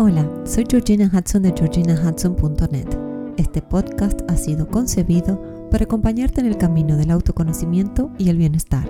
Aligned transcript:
Hola, 0.00 0.30
soy 0.44 0.64
Georgina 0.70 1.10
Hudson 1.12 1.42
de 1.42 1.52
georginahudson.net. 1.52 2.86
Este 3.36 3.60
podcast 3.60 4.20
ha 4.30 4.36
sido 4.36 4.68
concebido 4.68 5.42
para 5.72 5.86
acompañarte 5.86 6.40
en 6.40 6.46
el 6.46 6.56
camino 6.56 6.96
del 6.96 7.10
autoconocimiento 7.10 8.12
y 8.16 8.28
el 8.28 8.36
bienestar, 8.36 8.88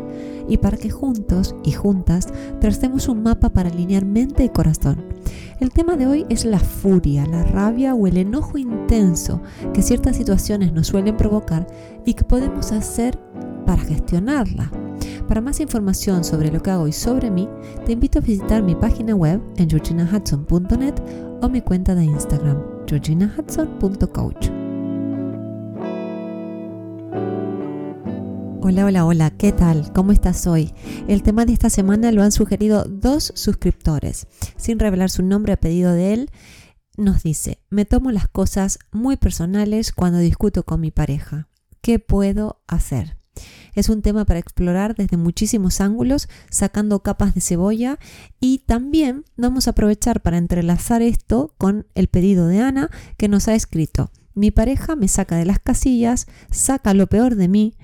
y 0.50 0.58
para 0.58 0.76
que 0.76 0.90
juntos 0.90 1.54
y 1.64 1.72
juntas 1.72 2.29
tracemos 2.60 3.08
un 3.08 3.22
mapa 3.22 3.49
para 3.49 3.71
alinear 3.71 4.04
mente 4.04 4.44
y 4.44 4.51
corazón. 4.51 5.03
El 5.60 5.71
tema 5.71 5.97
de 5.97 6.06
hoy 6.06 6.26
es 6.29 6.44
la 6.44 6.58
furia, 6.58 7.25
la 7.25 7.43
rabia 7.43 7.95
o 7.95 8.06
el 8.06 8.19
enojo 8.19 8.59
intenso 8.59 9.40
que 9.72 9.81
ciertas 9.81 10.15
situaciones 10.15 10.75
nos 10.75 10.88
suelen 10.88 11.17
provocar 11.17 11.67
y 12.04 12.13
que 12.13 12.25
podemos 12.25 12.71
hacer 12.71 13.19
para 13.65 13.81
gestionarla. 13.81 14.71
Para 15.29 15.42
más 15.42 15.60
información 15.60 16.24
sobre 16.24 16.51
lo 16.51 16.62
que 16.62 16.70
hago 16.70 16.88
y 16.88 16.92
sobre 16.92 17.30
mí, 17.30 17.47
te 17.84 17.92
invito 17.92 18.19
a 18.19 18.23
visitar 18.23 18.62
mi 18.62 18.74
página 18.74 19.15
web 19.15 19.43
en 19.59 19.69
georginahudson.net 19.69 20.95
o 21.43 21.48
mi 21.51 21.61
cuenta 21.61 21.95
de 21.95 22.05
Instagram, 22.05 22.57
georginahudson.coach. 22.87 24.49
Hola, 28.62 28.87
hola, 28.87 29.05
hola, 29.05 29.30
¿qué 29.30 29.52
tal? 29.52 29.93
¿Cómo 29.93 30.12
estás 30.12 30.47
hoy? 30.47 30.73
El 31.09 31.23
tema 31.23 31.45
de 31.45 31.52
esta 31.52 31.69
semana 31.69 32.10
lo 32.10 32.23
han 32.23 32.33
sugerido 32.33 32.85
dos 32.85 33.30
suscriptores. 33.35 34.27
Sin 34.57 34.79
revelar 34.79 35.10
su 35.10 35.23
nombre 35.23 35.52
a 35.52 35.60
pedido 35.60 35.93
de 35.93 36.15
él, 36.15 36.30
nos 36.97 37.23
dice, 37.23 37.60
me 37.69 37.85
tomo 37.85 38.13
las 38.13 38.29
cosas 38.29 38.79
muy 38.93 39.19
personales 39.19 39.93
cuando 39.93 40.21
discuto 40.21 40.63
con 40.63 40.80
mi 40.80 40.91
pareja. 40.91 41.49
¿Qué 41.83 41.99
puedo 41.99 42.63
hacer? 42.66 43.18
Es 43.74 43.88
un 43.88 44.02
tema 44.02 44.24
para 44.24 44.38
explorar 44.38 44.95
desde 44.95 45.16
muchísimos 45.16 45.80
ángulos, 45.80 46.29
sacando 46.51 47.02
capas 47.02 47.34
de 47.34 47.41
cebolla 47.41 47.98
y 48.41 48.59
también 48.66 49.24
vamos 49.37 49.66
a 49.66 49.70
aprovechar 49.70 50.20
para 50.20 50.38
entrelazar 50.38 51.02
esto 51.02 51.54
con 51.59 51.87
el 51.95 52.09
pedido 52.09 52.46
de 52.48 52.60
Ana 52.60 52.90
que 53.16 53.29
nos 53.29 53.48
ha 53.48 53.54
escrito. 53.54 54.10
Mi 54.35 54.51
pareja 54.51 54.96
me 54.96 55.09
saca 55.09 55.37
de 55.37 55.45
las 55.45 55.59
casillas, 55.59 56.26
saca 56.51 56.95
lo 56.95 57.07
peor 57.09 57.35
de 57.35 57.48
mí. 57.48 57.74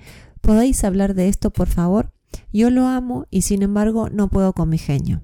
¿Podéis 0.41 0.83
hablar 0.83 1.13
de 1.13 1.27
esto, 1.27 1.51
por 1.51 1.67
favor? 1.67 2.13
Yo 2.53 2.69
lo 2.69 2.87
amo 2.87 3.27
y 3.29 3.41
sin 3.41 3.61
embargo 3.61 4.09
no 4.09 4.29
puedo 4.29 4.53
con 4.53 4.69
mi 4.69 4.77
genio. 4.77 5.21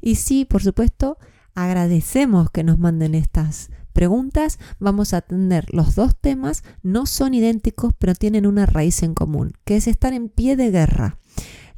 Y 0.00 0.16
sí, 0.16 0.44
por 0.44 0.62
supuesto, 0.62 1.18
agradecemos 1.54 2.50
que 2.50 2.62
nos 2.62 2.78
manden 2.78 3.14
estas 3.14 3.70
preguntas, 3.96 4.58
vamos 4.78 5.14
a 5.14 5.16
atender 5.16 5.72
los 5.72 5.94
dos 5.94 6.14
temas, 6.20 6.64
no 6.82 7.06
son 7.06 7.32
idénticos, 7.32 7.94
pero 7.98 8.14
tienen 8.14 8.46
una 8.46 8.66
raíz 8.66 9.02
en 9.02 9.14
común, 9.14 9.54
que 9.64 9.76
es 9.76 9.86
estar 9.86 10.12
en 10.12 10.28
pie 10.28 10.54
de 10.54 10.70
guerra. 10.70 11.18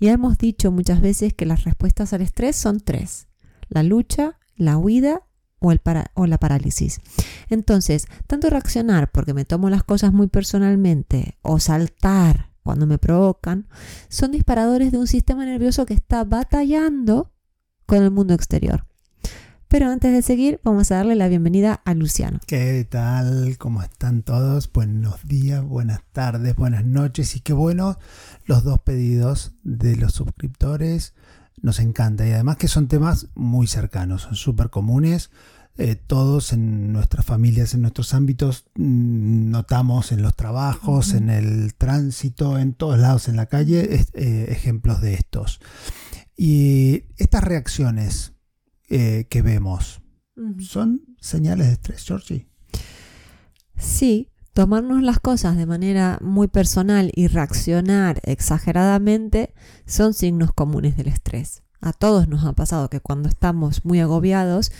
Ya 0.00 0.10
hemos 0.10 0.36
dicho 0.36 0.72
muchas 0.72 1.00
veces 1.00 1.32
que 1.32 1.46
las 1.46 1.62
respuestas 1.62 2.12
al 2.12 2.22
estrés 2.22 2.56
son 2.56 2.80
tres, 2.80 3.28
la 3.68 3.84
lucha, 3.84 4.36
la 4.56 4.78
huida 4.78 5.22
o, 5.60 5.72
o 6.14 6.26
la 6.26 6.38
parálisis. 6.38 7.00
Entonces, 7.50 8.06
tanto 8.26 8.50
reaccionar 8.50 9.12
porque 9.12 9.32
me 9.32 9.44
tomo 9.44 9.70
las 9.70 9.84
cosas 9.84 10.12
muy 10.12 10.26
personalmente 10.26 11.38
o 11.42 11.60
saltar 11.60 12.50
cuando 12.64 12.88
me 12.88 12.98
provocan, 12.98 13.68
son 14.08 14.32
disparadores 14.32 14.90
de 14.90 14.98
un 14.98 15.06
sistema 15.06 15.46
nervioso 15.46 15.86
que 15.86 15.94
está 15.94 16.24
batallando 16.24 17.32
con 17.86 18.02
el 18.02 18.10
mundo 18.10 18.34
exterior. 18.34 18.87
Pero 19.70 19.90
antes 19.90 20.14
de 20.14 20.22
seguir, 20.22 20.60
vamos 20.64 20.90
a 20.90 20.96
darle 20.96 21.14
la 21.14 21.28
bienvenida 21.28 21.82
a 21.84 21.92
Luciano. 21.92 22.40
¿Qué 22.46 22.86
tal? 22.88 23.58
¿Cómo 23.58 23.82
están 23.82 24.22
todos? 24.22 24.72
Buenos 24.72 25.28
días, 25.28 25.62
buenas 25.62 26.00
tardes, 26.12 26.56
buenas 26.56 26.86
noches 26.86 27.36
y 27.36 27.40
qué 27.40 27.52
bueno 27.52 27.98
los 28.46 28.64
dos 28.64 28.78
pedidos 28.78 29.52
de 29.64 29.96
los 29.96 30.14
suscriptores. 30.14 31.12
Nos 31.60 31.80
encanta 31.80 32.26
y 32.26 32.32
además 32.32 32.56
que 32.56 32.66
son 32.66 32.88
temas 32.88 33.28
muy 33.34 33.66
cercanos, 33.66 34.22
son 34.22 34.36
súper 34.36 34.70
comunes. 34.70 35.30
Eh, 35.76 35.96
todos 35.96 36.54
en 36.54 36.90
nuestras 36.94 37.26
familias, 37.26 37.74
en 37.74 37.82
nuestros 37.82 38.14
ámbitos, 38.14 38.64
mm, 38.74 39.50
notamos 39.50 40.12
en 40.12 40.22
los 40.22 40.34
trabajos, 40.34 41.12
en 41.12 41.28
el 41.28 41.74
tránsito, 41.74 42.58
en 42.58 42.72
todos 42.72 42.98
lados 42.98 43.28
en 43.28 43.36
la 43.36 43.46
calle, 43.46 44.02
eh, 44.14 44.46
ejemplos 44.48 45.02
de 45.02 45.12
estos. 45.12 45.60
Y 46.38 47.04
estas 47.18 47.44
reacciones 47.44 48.32
eh, 48.88 49.26
que 49.28 49.42
vemos. 49.42 50.00
¿Son 50.60 51.02
señales 51.20 51.66
de 51.66 51.72
estrés, 51.72 52.04
Georgie? 52.04 52.48
Sí, 53.76 54.30
tomarnos 54.52 55.02
las 55.02 55.18
cosas 55.18 55.56
de 55.56 55.66
manera 55.66 56.18
muy 56.20 56.48
personal 56.48 57.10
y 57.14 57.26
reaccionar 57.26 58.20
exageradamente 58.24 59.52
son 59.86 60.14
signos 60.14 60.52
comunes 60.52 60.96
del 60.96 61.08
estrés. 61.08 61.62
A 61.80 61.92
todos 61.92 62.28
nos 62.28 62.44
ha 62.44 62.52
pasado 62.54 62.88
que 62.88 63.00
cuando 63.00 63.28
estamos 63.28 63.84
muy 63.84 64.00
agobiados 64.00 64.72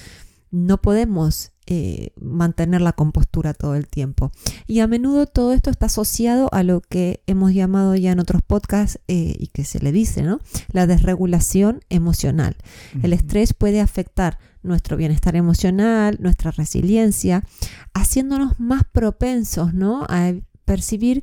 no 0.50 0.80
podemos 0.80 1.52
eh, 1.66 2.12
mantener 2.18 2.80
la 2.80 2.94
compostura 2.94 3.52
todo 3.52 3.74
el 3.74 3.88
tiempo. 3.88 4.32
Y 4.66 4.80
a 4.80 4.86
menudo 4.86 5.26
todo 5.26 5.52
esto 5.52 5.68
está 5.68 5.86
asociado 5.86 6.48
a 6.52 6.62
lo 6.62 6.80
que 6.80 7.22
hemos 7.26 7.52
llamado 7.52 7.94
ya 7.94 8.12
en 8.12 8.20
otros 8.20 8.40
podcasts 8.40 9.00
eh, 9.06 9.36
y 9.38 9.48
que 9.48 9.64
se 9.64 9.78
le 9.78 9.92
dice, 9.92 10.22
¿no? 10.22 10.40
La 10.72 10.86
desregulación 10.86 11.80
emocional. 11.90 12.56
El 13.02 13.12
estrés 13.12 13.52
puede 13.52 13.82
afectar 13.82 14.38
nuestro 14.62 14.96
bienestar 14.96 15.36
emocional, 15.36 16.16
nuestra 16.20 16.52
resiliencia, 16.52 17.44
haciéndonos 17.92 18.58
más 18.58 18.84
propensos, 18.90 19.74
¿no? 19.74 20.06
A 20.08 20.32
percibir 20.64 21.22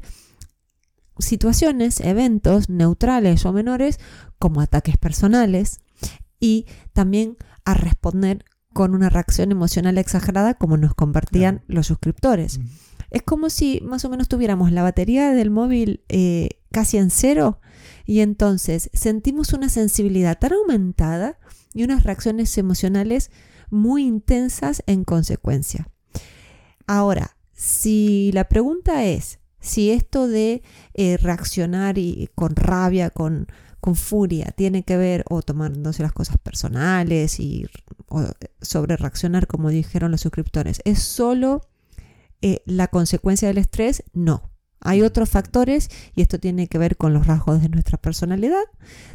situaciones, 1.17 2.01
eventos 2.01 2.69
neutrales 2.69 3.45
o 3.45 3.53
menores 3.53 3.99
como 4.37 4.61
ataques 4.61 4.97
personales 4.97 5.79
y 6.39 6.65
también 6.93 7.37
a 7.63 7.73
responder 7.73 8.45
con 8.75 8.93
una 8.93 9.07
reacción 9.07 9.53
emocional 9.53 9.97
exagerada 9.97 10.55
como 10.55 10.75
nos 10.75 10.93
compartían 10.93 11.63
los 11.65 11.87
suscriptores. 11.87 12.59
Es 13.09 13.21
como 13.21 13.49
si 13.49 13.79
más 13.85 14.03
o 14.03 14.09
menos 14.09 14.27
tuviéramos 14.27 14.73
la 14.73 14.83
batería 14.83 15.31
del 15.31 15.49
móvil 15.49 16.03
eh, 16.09 16.59
casi 16.73 16.97
en 16.97 17.09
cero 17.09 17.61
y 18.05 18.19
entonces 18.19 18.89
sentimos 18.91 19.53
una 19.53 19.69
sensibilidad 19.69 20.37
tan 20.37 20.51
aumentada 20.51 21.39
y 21.73 21.85
unas 21.85 22.03
reacciones 22.03 22.57
emocionales 22.57 23.31
muy 23.69 24.03
intensas 24.03 24.83
en 24.87 25.05
consecuencia. 25.05 25.87
Ahora, 26.85 27.37
si 27.53 28.29
la 28.33 28.49
pregunta 28.49 29.05
es 29.05 29.39
si 29.61 29.91
esto 29.91 30.27
de 30.27 30.63
eh, 30.95 31.15
reaccionar 31.15 31.97
y 31.97 32.29
con 32.35 32.57
rabia, 32.57 33.09
con, 33.09 33.47
con 33.85 33.93
furia, 33.95 34.51
tiene 34.57 34.81
que 34.81 34.97
ver 34.97 35.23
o 35.29 35.43
tomándose 35.43 36.01
las 36.01 36.11
cosas 36.11 36.39
personales 36.39 37.39
y 37.39 37.67
sobre 38.59 38.97
reaccionar 38.97 39.45
como 39.45 39.69
dijeron 39.69 40.09
los 40.09 40.21
suscriptores. 40.21 40.81
¿Es 40.85 41.03
solo 41.03 41.61
eh, 42.41 42.63
la 42.65 42.87
consecuencia 42.87 43.47
del 43.47 43.59
estrés? 43.59 44.01
No. 44.11 44.49
Hay 44.79 45.03
otros 45.03 45.29
factores 45.29 45.91
y 46.15 46.23
esto 46.23 46.39
tiene 46.39 46.65
que 46.65 46.79
ver 46.79 46.97
con 46.97 47.13
los 47.13 47.27
rasgos 47.27 47.61
de 47.61 47.69
nuestra 47.69 47.99
personalidad, 47.99 48.63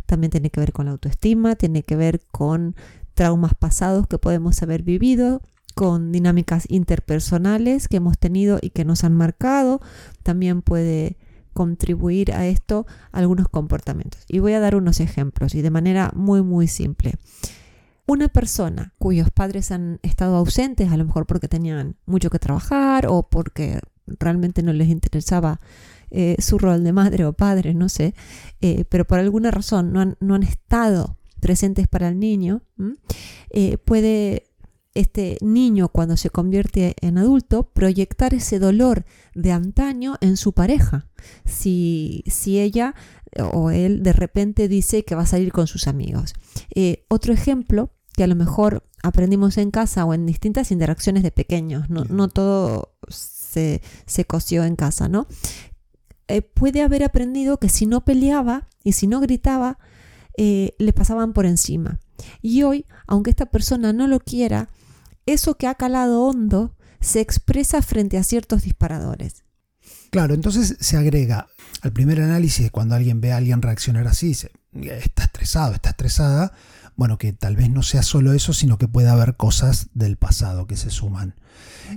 también 0.06 0.30
tiene 0.30 0.50
que 0.50 0.60
ver 0.60 0.72
con 0.72 0.86
la 0.86 0.92
autoestima, 0.92 1.56
tiene 1.56 1.82
que 1.82 1.96
ver 1.96 2.20
con 2.30 2.76
traumas 3.14 3.54
pasados 3.58 4.06
que 4.06 4.18
podemos 4.18 4.62
haber 4.62 4.84
vivido, 4.84 5.42
con 5.74 6.12
dinámicas 6.12 6.66
interpersonales 6.68 7.88
que 7.88 7.96
hemos 7.96 8.18
tenido 8.18 8.60
y 8.62 8.70
que 8.70 8.84
nos 8.84 9.02
han 9.02 9.16
marcado, 9.16 9.80
también 10.22 10.62
puede 10.62 11.18
contribuir 11.52 12.32
a 12.32 12.46
esto 12.46 12.86
algunos 13.12 13.48
comportamientos. 13.48 14.24
Y 14.28 14.38
voy 14.38 14.52
a 14.52 14.60
dar 14.60 14.76
unos 14.76 15.00
ejemplos 15.00 15.54
y 15.54 15.62
de 15.62 15.70
manera 15.70 16.12
muy 16.14 16.42
muy 16.42 16.66
simple. 16.66 17.14
Una 18.06 18.28
persona 18.28 18.92
cuyos 18.98 19.30
padres 19.30 19.70
han 19.70 20.00
estado 20.02 20.36
ausentes, 20.36 20.90
a 20.90 20.96
lo 20.96 21.04
mejor 21.04 21.26
porque 21.26 21.46
tenían 21.46 21.96
mucho 22.06 22.28
que 22.28 22.40
trabajar 22.40 23.06
o 23.08 23.28
porque 23.28 23.80
realmente 24.18 24.62
no 24.62 24.72
les 24.72 24.88
interesaba 24.88 25.60
eh, 26.10 26.34
su 26.40 26.58
rol 26.58 26.82
de 26.82 26.92
madre 26.92 27.24
o 27.24 27.32
padre, 27.32 27.72
no 27.72 27.88
sé, 27.88 28.14
eh, 28.60 28.84
pero 28.88 29.04
por 29.04 29.20
alguna 29.20 29.52
razón 29.52 29.92
no 29.92 30.00
han, 30.00 30.42
estado 30.42 31.16
presentes 31.38 31.86
para 31.86 32.08
el 32.08 32.18
niño, 32.18 32.62
eh, 33.50 33.78
puede 33.78 34.49
este 34.94 35.38
niño 35.40 35.88
cuando 35.88 36.16
se 36.16 36.30
convierte 36.30 36.96
en 37.00 37.18
adulto 37.18 37.70
proyectar 37.70 38.34
ese 38.34 38.58
dolor 38.58 39.04
de 39.34 39.52
antaño 39.52 40.16
en 40.20 40.36
su 40.36 40.52
pareja. 40.52 41.08
Si, 41.44 42.24
si 42.26 42.58
ella 42.58 42.94
o 43.52 43.70
él 43.70 44.02
de 44.02 44.12
repente 44.12 44.68
dice 44.68 45.04
que 45.04 45.14
va 45.14 45.22
a 45.22 45.26
salir 45.26 45.52
con 45.52 45.66
sus 45.66 45.86
amigos. 45.86 46.34
otro 47.08 47.32
ejemplo 47.32 47.90
que 48.14 48.24
a 48.24 48.26
lo 48.26 48.34
mejor 48.34 48.84
aprendimos 49.02 49.56
en 49.56 49.70
casa 49.70 50.04
o 50.04 50.14
en 50.14 50.26
distintas 50.26 50.70
interacciones 50.70 51.22
de 51.22 51.30
pequeños, 51.30 51.88
no, 51.88 52.28
todo 52.28 52.96
se, 53.08 53.82
se, 54.06 54.24
coció 54.24 54.64
en 54.64 54.76
casa, 54.76 55.08
¿no? 55.08 55.26
Eh, 56.28 56.42
puede 56.42 56.82
haber 56.82 57.02
aprendido 57.02 57.58
que 57.58 57.68
si 57.68 57.86
no 57.86 58.04
peleaba 58.04 58.68
y 58.84 58.92
si 58.92 59.06
no 59.06 59.20
gritaba, 59.20 59.78
eh, 60.36 60.74
le 60.78 60.92
pasaban 60.92 61.32
por 61.32 61.46
encima. 61.46 61.98
Y 62.42 62.62
hoy, 62.62 62.86
aunque 63.06 63.30
esta 63.30 63.46
persona 63.46 63.92
no 63.92 64.06
lo 64.06 64.20
quiera, 64.20 64.68
eso 65.26 65.56
que 65.56 65.66
ha 65.66 65.74
calado 65.74 66.22
hondo 66.22 66.76
se 67.00 67.20
expresa 67.20 67.82
frente 67.82 68.18
a 68.18 68.24
ciertos 68.24 68.62
disparadores. 68.62 69.44
Claro, 70.10 70.34
entonces 70.34 70.76
se 70.80 70.96
agrega 70.96 71.46
al 71.82 71.92
primer 71.92 72.20
análisis, 72.20 72.70
cuando 72.70 72.94
alguien 72.94 73.20
ve 73.20 73.32
a 73.32 73.38
alguien 73.38 73.62
reaccionar 73.62 74.06
así, 74.06 74.28
dice, 74.28 74.52
está 74.72 75.24
estresado, 75.24 75.74
está 75.74 75.90
estresada, 75.90 76.52
bueno, 76.96 77.16
que 77.16 77.32
tal 77.32 77.56
vez 77.56 77.70
no 77.70 77.82
sea 77.82 78.02
solo 78.02 78.34
eso, 78.34 78.52
sino 78.52 78.76
que 78.76 78.88
pueda 78.88 79.12
haber 79.12 79.36
cosas 79.36 79.88
del 79.94 80.16
pasado 80.16 80.66
que 80.66 80.76
se 80.76 80.90
suman. 80.90 81.34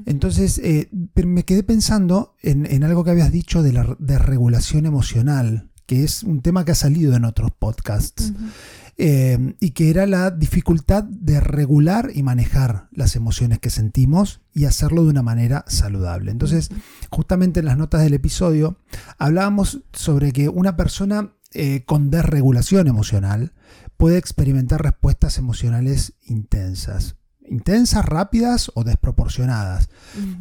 Entonces, 0.05 0.59
eh, 0.59 0.89
me 1.15 1.43
quedé 1.43 1.63
pensando 1.63 2.35
en, 2.41 2.83
algo 2.83 3.03
que 3.03 3.11
habías 3.11 3.31
dicho 3.31 3.61
de 3.61 3.73
la 3.73 3.97
desregulación 3.99 4.85
emocional, 4.85 5.71
que 5.85 6.03
es 6.03 6.23
un 6.23 6.41
tema 6.41 6.65
que 6.65 6.71
ha 6.71 6.75
salido 6.75 7.15
en 7.15 7.25
otros 7.25 7.51
podcasts. 7.51 8.33
Eh, 8.95 9.55
y 9.59 9.71
que 9.71 9.89
era 9.89 10.05
la 10.05 10.29
dificultad 10.29 11.03
de 11.03 11.39
regular 11.39 12.11
y 12.13 12.21
manejar 12.21 12.89
las 12.91 13.15
emociones 13.15 13.57
que 13.57 13.71
sentimos 13.71 14.41
y 14.53 14.65
hacerlo 14.65 15.03
de 15.03 15.09
una 15.09 15.23
manera 15.23 15.65
saludable. 15.67 16.29
Entonces, 16.29 16.69
justamente 17.09 17.61
en 17.61 17.65
las 17.65 17.77
notas 17.77 18.03
del 18.03 18.13
episodio 18.13 18.77
hablábamos 19.17 19.81
sobre 19.93 20.31
que 20.31 20.47
una 20.47 20.75
persona 20.75 21.33
eh, 21.55 21.83
con 21.85 22.11
desregulación 22.11 22.87
emocional 22.87 23.53
puede 23.97 24.17
experimentar 24.17 24.83
respuestas 24.83 25.39
emocionales 25.39 26.13
intensas. 26.21 27.15
Intensas, 27.45 28.05
rápidas 28.05 28.71
o 28.75 28.83
desproporcionadas. 28.83 29.89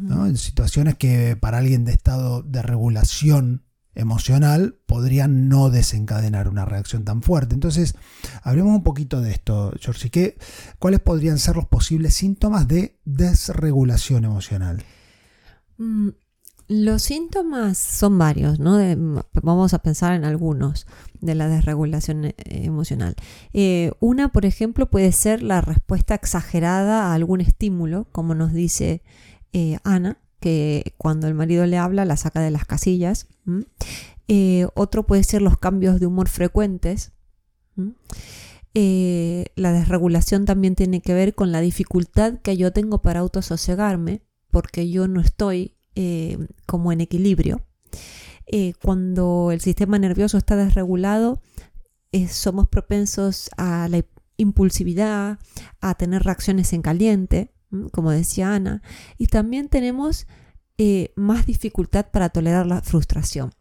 En 0.09 0.37
situaciones 0.37 0.95
que 0.95 1.35
para 1.35 1.57
alguien 1.57 1.85
de 1.85 1.91
estado 1.91 2.43
de 2.43 2.61
regulación 2.61 3.63
emocional 3.95 4.77
podría 4.85 5.27
no 5.27 5.69
desencadenar 5.69 6.47
una 6.47 6.65
reacción 6.65 7.03
tan 7.03 7.21
fuerte. 7.21 7.53
Entonces, 7.53 7.95
hablemos 8.41 8.75
un 8.75 8.83
poquito 8.83 9.21
de 9.21 9.31
esto, 9.31 9.71
George. 9.79 10.37
¿Cuáles 10.79 10.99
podrían 10.99 11.39
ser 11.39 11.55
los 11.55 11.67
posibles 11.67 12.13
síntomas 12.13 12.67
de 12.67 12.99
desregulación 13.05 14.25
emocional? 14.25 14.83
Mm, 15.77 16.09
los 16.69 17.03
síntomas 17.03 17.77
son 17.77 18.17
varios, 18.17 18.59
¿no? 18.59 18.79
vamos 19.33 19.73
a 19.73 19.79
pensar 19.79 20.13
en 20.13 20.23
algunos 20.23 20.87
de 21.19 21.35
la 21.35 21.47
desregulación 21.47 22.25
eh, 22.25 22.35
emocional. 22.47 23.15
Eh, 23.51 23.91
una, 23.99 24.29
por 24.31 24.45
ejemplo, 24.45 24.89
puede 24.89 25.11
ser 25.11 25.43
la 25.43 25.61
respuesta 25.61 26.15
exagerada 26.15 27.07
a 27.07 27.13
algún 27.13 27.41
estímulo, 27.41 28.07
como 28.11 28.33
nos 28.33 28.53
dice 28.53 29.03
eh, 29.51 29.77
Ana, 29.83 30.17
que 30.43 30.93
cuando 30.97 31.27
el 31.27 31.35
marido 31.35 31.65
le 31.65 31.77
habla 31.77 32.03
la 32.03 32.17
saca 32.17 32.41
de 32.41 32.51
las 32.51 32.65
casillas. 32.65 33.27
Eh, 34.27 34.67
otro 34.75 35.07
puede 35.07 35.23
ser 35.23 35.41
los 35.41 35.57
cambios 35.57 36.01
de 36.01 36.05
humor 36.05 36.27
frecuentes. 36.27 37.13
Eh, 38.73 39.45
la 39.55 39.71
desregulación 39.71 40.43
también 40.43 40.75
tiene 40.75 40.99
que 40.99 41.13
ver 41.13 41.33
con 41.33 41.53
la 41.53 41.61
dificultad 41.61 42.39
que 42.41 42.57
yo 42.57 42.73
tengo 42.73 43.01
para 43.01 43.21
autososegarme 43.21 44.21
porque 44.51 44.89
yo 44.89 45.07
no 45.07 45.21
estoy 45.21 45.77
eh, 45.95 46.37
como 46.65 46.91
en 46.91 46.99
equilibrio. 46.99 47.65
cuando 48.81 49.51
el 49.53 49.61
sistema 49.61 49.97
nervioso 49.97 50.37
está 50.37 50.57
desregulado, 50.57 51.41
somos 52.27 52.67
propensos 52.67 53.49
a 53.55 53.87
la 53.87 54.03
impulsividad, 54.35 55.39
a 55.79 55.95
tener 55.95 56.23
reacciones 56.23 56.73
en 56.73 56.81
caliente, 56.81 57.52
como 57.91 58.11
decía 58.11 58.53
Ana, 58.53 58.81
y 59.17 59.27
también 59.27 59.69
tenemos 59.69 60.27
eh, 60.77 61.11
más 61.15 61.45
dificultad 61.45 62.07
para 62.11 62.29
tolerar 62.29 62.65
la 62.65 62.81
frustración. 62.81 63.51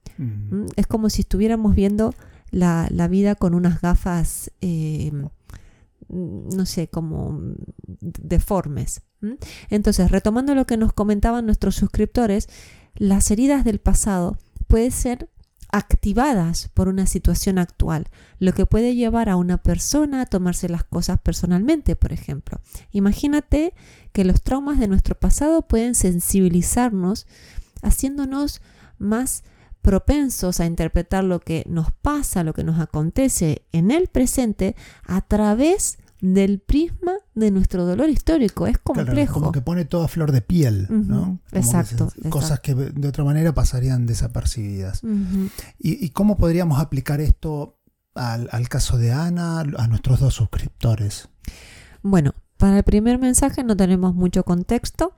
Es 0.76 0.87
como 0.87 1.11
si 1.11 1.23
estuviéramos 1.23 1.75
viendo 1.75 2.14
la, 2.50 2.88
vida 3.09 3.35
con 3.35 3.55
unas 3.55 3.81
gafas, 3.81 4.53
em, 4.61 5.29
no 6.09 6.64
sé, 6.64 6.88
como 6.88 7.41
deformes. 7.88 9.03
Entonces, 9.69 10.11
retomando 10.11 10.55
lo 10.55 10.67
que 10.67 10.76
nos 10.76 10.93
comentaban 10.93 11.47
nuestros 11.47 11.75
suscriptores, 11.75 12.49
las 12.94 13.31
heridas 13.31 13.64
del 13.64 13.81
pasado 13.81 14.38
pueden 14.69 14.93
ser 14.93 15.29
activadas 15.73 16.69
por 16.75 16.89
una 16.89 17.07
situación 17.07 17.59
actual, 17.59 18.09
lo 18.39 18.53
que 18.53 18.67
puede 18.67 18.95
llevar 18.95 19.31
a 19.31 19.37
una 19.37 19.57
persona 19.57 20.21
a 20.21 20.27
tomarse 20.27 20.69
las 20.69 20.85
cosas 20.85 21.19
personalmente, 21.21 21.97
por 21.97 22.13
ejemplo. 22.13 22.61
Imagínate 22.93 23.73
que 24.13 24.25
los 24.25 24.43
traumas 24.43 24.79
de 24.79 24.87
nuestro 24.87 25.19
pasado 25.19 25.63
pueden 25.63 25.95
sensibilizarnos, 25.95 27.27
haciéndonos 27.81 28.61
más 28.99 29.45
propensos 29.81 30.61
a 30.61 30.67
interpretar 30.67 31.25
lo 31.25 31.41
que 31.41 31.65
nos 31.67 31.91
pasa, 31.91 32.45
lo 32.45 32.53
que 32.53 32.65
nos 32.65 32.79
acontece 32.79 33.63
en 33.73 33.91
el 33.91 34.09
presente 34.09 34.77
a 35.05 35.23
través 35.23 35.99
del 36.21 36.61
prisma 36.61 37.15
de 37.34 37.50
nuestro 37.50 37.87
dolor 37.87 38.11
histórico. 38.11 38.67
Es 38.67 38.79
complejo. 38.79 39.34
como 39.34 39.52
que 39.52 39.61
pone 39.61 39.84
toda 39.84 40.08
flor 40.08 40.32
de 40.32 40.43
piel, 40.43 40.87
¿no? 40.90 41.40
exacto, 41.52 42.12
Cosas 42.29 42.61
que 42.61 42.75
de 42.75 43.08
otra 43.08 43.25
manera 43.25 43.55
pasarían 43.55 44.06
desapercibidas. 44.06 45.02
¿Y, 45.79 46.11
cómo 46.11 46.37
podríamos 46.37 46.81
aplicar 46.81 47.20
esto 47.20 47.79
al, 48.14 48.69
caso 48.69 48.99
de 48.99 49.12
Ana, 49.12 49.61
a 49.61 49.87
nuestros 49.87 50.20
dos 50.20 50.34
suscriptores? 50.34 51.29
Bueno, 52.02 52.34
para 52.56 52.79
el 52.79 52.82
primer 52.82 53.19
mensaje 53.19 53.64
no 53.64 53.76
tenemos 53.76 54.14
mucho 54.14 54.44
contexto, 54.44 55.14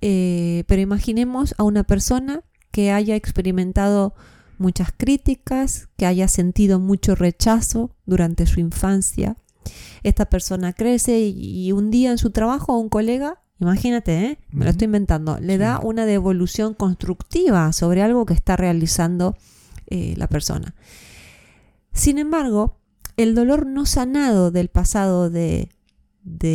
eh, 0.00 0.64
pero 0.66 0.82
imaginemos 0.82 1.54
a 1.58 1.62
una 1.62 1.84
persona 1.84 2.42
que 2.70 2.92
haya 2.92 3.16
experimentado 3.16 4.14
muchas 4.58 4.90
críticas, 4.96 5.88
que 5.96 6.06
haya 6.06 6.28
sentido 6.28 6.78
mucho 6.78 7.14
rechazo 7.14 7.94
durante 8.04 8.46
su 8.46 8.60
infancia, 8.60 9.36
esta 10.02 10.26
persona 10.26 10.72
crece 10.72 11.20
y, 11.20 11.72
un 11.72 11.90
día 11.90 12.10
en 12.10 12.18
su 12.18 12.30
trabajo 12.30 12.78
un 12.78 12.88
colega, 12.88 13.42
imagínate, 13.60 14.24
¿eh? 14.24 14.38
me 14.50 14.64
lo 14.64 14.70
estoy 14.70 14.86
inventando, 14.86 15.38
le 15.40 15.58
da 15.58 15.80
una 15.80 16.06
devolución 16.06 16.74
constructiva 16.74 17.72
sobre 17.72 18.02
algo 18.02 18.26
que 18.26 18.34
está 18.34 18.56
realizando 18.56 19.36
eh, 19.86 20.14
la 20.16 20.26
persona. 20.28 20.74
Sin 21.92 22.18
embargo, 22.18 22.78
el 23.16 23.34
dolor 23.34 23.66
no 23.66 23.86
sanado 23.86 24.50
del 24.50 24.68
pasado 24.68 25.30
de, 25.30 25.70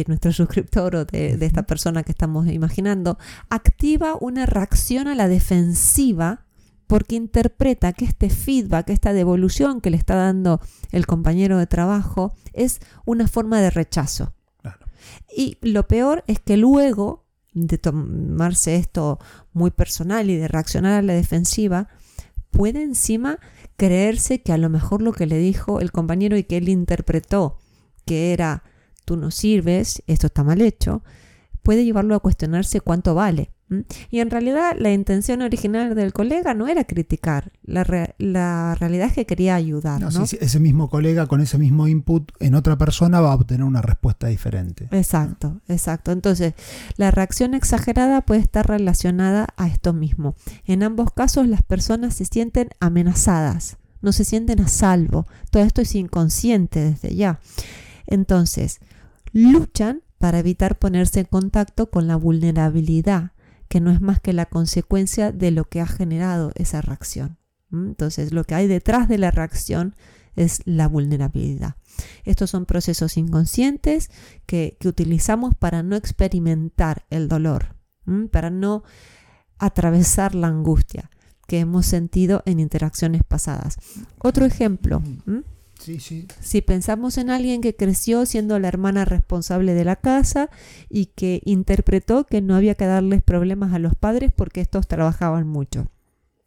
nuestro 0.07 0.31
suscriptor 0.33 0.95
o 0.95 1.05
de, 1.05 1.37
de, 1.37 1.45
esta 1.45 1.63
persona 1.63 2.03
que 2.03 2.11
estamos 2.11 2.47
imaginando, 2.47 3.17
activa 3.49 4.15
una 4.19 4.45
reacción 4.45 5.07
a 5.07 5.15
la 5.15 5.27
defensiva 5.27 6.45
porque 6.91 7.15
interpreta 7.15 7.93
que 7.93 8.03
este 8.03 8.29
feedback, 8.29 8.89
esta 8.89 9.13
devolución 9.13 9.79
que 9.79 9.89
le 9.89 9.95
está 9.95 10.15
dando 10.15 10.59
el 10.91 11.07
compañero 11.07 11.57
de 11.57 11.65
trabajo 11.65 12.33
es 12.51 12.81
una 13.05 13.29
forma 13.29 13.61
de 13.61 13.69
rechazo. 13.69 14.33
Y 15.33 15.57
lo 15.61 15.87
peor 15.87 16.25
es 16.27 16.41
que 16.41 16.57
luego 16.57 17.23
de 17.53 17.77
tomarse 17.77 18.75
esto 18.75 19.19
muy 19.53 19.71
personal 19.71 20.29
y 20.29 20.35
de 20.35 20.49
reaccionar 20.49 20.99
a 20.99 21.01
la 21.01 21.13
defensiva, 21.13 21.87
puede 22.49 22.83
encima 22.83 23.39
creerse 23.77 24.41
que 24.41 24.51
a 24.51 24.57
lo 24.57 24.67
mejor 24.67 25.01
lo 25.01 25.13
que 25.13 25.27
le 25.27 25.37
dijo 25.37 25.79
el 25.79 25.93
compañero 25.93 26.35
y 26.35 26.43
que 26.43 26.57
él 26.57 26.67
interpretó 26.67 27.57
que 28.03 28.33
era 28.33 28.63
tú 29.05 29.15
no 29.15 29.31
sirves, 29.31 30.03
esto 30.07 30.27
está 30.27 30.43
mal 30.43 30.59
hecho, 30.59 31.03
puede 31.63 31.85
llevarlo 31.85 32.15
a 32.15 32.19
cuestionarse 32.19 32.81
cuánto 32.81 33.15
vale. 33.15 33.53
Y 34.09 34.19
en 34.19 34.29
realidad 34.29 34.75
la 34.77 34.91
intención 34.91 35.41
original 35.41 35.95
del 35.95 36.11
colega 36.11 36.53
no 36.53 36.67
era 36.67 36.83
criticar, 36.83 37.51
la, 37.63 37.83
realidad 37.83 39.07
es 39.07 39.13
que 39.13 39.25
quería 39.25 39.55
ayudar. 39.55 40.01
ese 40.03 40.59
mismo 40.59 40.89
colega 40.89 41.27
con 41.27 41.39
ese 41.39 41.57
mismo 41.57 41.87
input 41.87 42.31
en 42.39 42.55
otra 42.55 42.77
persona 42.77 43.21
va 43.21 43.31
a 43.31 43.35
obtener 43.35 43.63
una 43.63 43.81
respuesta 43.81 44.27
diferente. 44.27 44.89
Exacto, 44.91 45.61
exacto. 45.69 46.11
Entonces, 46.11 46.53
la 46.97 47.11
reacción 47.11 47.53
exagerada 47.53 48.21
puede 48.21 48.41
estar 48.41 48.67
relacionada 48.67 49.47
a 49.55 49.67
esto 49.67 49.93
mismo. 49.93 50.35
En 50.65 50.83
ambos 50.83 51.11
casos 51.13 51.47
las 51.47 51.63
personas 51.63 52.15
se 52.15 52.25
sienten 52.25 52.69
amenazadas, 52.81 53.77
no 54.01 54.11
se 54.11 54.25
sienten 54.25 54.59
a 54.59 54.67
salvo. 54.67 55.27
Todo 55.49 55.63
esto 55.63 55.81
es 55.81 55.95
inconsciente 55.95 56.81
desde 56.81 57.15
ya. 57.15 57.39
Entonces, 58.05 58.79
luchan 59.31 60.01
para 60.17 60.39
evitar 60.39 60.77
ponerse 60.77 61.21
en 61.21 61.25
contacto 61.27 61.89
con 61.89 62.07
la 62.07 62.17
vulnerabilidad 62.17 63.31
que 63.71 63.79
no 63.79 63.89
es 63.89 64.01
más 64.01 64.19
que 64.19 64.33
la 64.33 64.47
consecuencia 64.47 65.31
de 65.31 65.49
lo 65.49 65.63
que 65.63 65.79
ha 65.79 65.87
generado 65.87 66.51
esa 66.55 66.81
reacción. 66.81 67.37
Entonces, 67.71 68.33
lo 68.33 68.43
que 68.43 68.53
hay 68.53 68.67
detrás 68.67 69.07
de 69.07 69.17
la 69.17 69.31
reacción 69.31 69.95
es 70.35 70.61
la 70.65 70.89
vulnerabilidad. 70.89 71.77
Estos 72.25 72.49
son 72.49 72.65
procesos 72.65 73.15
inconscientes 73.15 74.11
que, 74.45 74.77
utilizamos 74.83 75.55
para 75.55 75.83
no 75.83 75.95
experimentar 75.95 77.05
el 77.09 77.29
dolor, 77.29 77.77
para 78.29 78.49
no 78.49 78.83
atravesar 79.57 80.35
la 80.35 80.47
angustia 80.47 81.09
que 81.47 81.59
hemos 81.59 81.85
sentido 81.85 82.43
en 82.45 82.59
interacciones 82.59 83.23
pasadas. 83.23 83.77
Otro 84.17 84.43
ejemplo. 84.45 85.01
Si 86.39 86.61
pensamos 86.61 87.17
en 87.17 87.29
alguien 87.29 87.61
que 87.61 87.75
creció 87.75 88.25
siendo 88.25 88.59
la 88.59 88.67
hermana 88.67 89.05
responsable 89.05 89.73
de 89.73 89.85
la 89.85 89.95
casa 89.95 90.49
y 90.89 91.07
que 91.07 91.41
interpretó 91.43 92.25
que 92.25 92.41
no 92.41 92.55
había 92.55 92.75
que 92.75 92.85
darles 92.85 93.23
problemas 93.23 93.73
a 93.73 93.79
los 93.79 93.95
padres 93.95 94.31
porque 94.35 94.61
estos 94.61 94.87
trabajaban 94.87 95.47
mucho. 95.47 95.87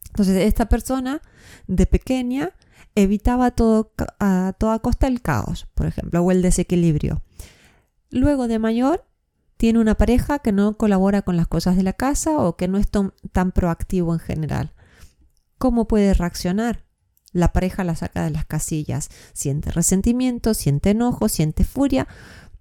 Entonces, 0.08 0.36
esta 0.44 0.68
persona 0.68 1.20
de 1.66 1.86
pequeña 1.86 2.52
evitaba 2.94 3.50
todo, 3.50 3.92
a 4.20 4.54
toda 4.58 4.78
costa 4.78 5.08
el 5.08 5.20
caos, 5.20 5.66
por 5.74 5.86
ejemplo, 5.86 6.22
o 6.22 6.30
el 6.30 6.40
desequilibrio. 6.40 7.22
Luego 8.10 8.46
de 8.46 8.60
mayor, 8.60 9.04
tiene 9.56 9.80
una 9.80 9.96
pareja 9.96 10.38
que 10.38 10.52
no 10.52 10.76
colabora 10.76 11.22
con 11.22 11.36
las 11.36 11.48
cosas 11.48 11.76
de 11.76 11.82
la 11.82 11.94
casa 11.94 12.38
o 12.38 12.56
que 12.56 12.68
no 12.68 12.78
es 12.78 12.86
tan 13.32 13.50
proactivo 13.52 14.12
en 14.12 14.20
general. 14.20 14.72
¿Cómo 15.58 15.88
puede 15.88 16.14
reaccionar? 16.14 16.83
La 17.34 17.52
pareja 17.52 17.84
la 17.84 17.96
saca 17.96 18.24
de 18.24 18.30
las 18.30 18.46
casillas, 18.46 19.10
siente 19.34 19.70
resentimiento, 19.72 20.54
siente 20.54 20.90
enojo, 20.90 21.28
siente 21.28 21.64
furia. 21.64 22.08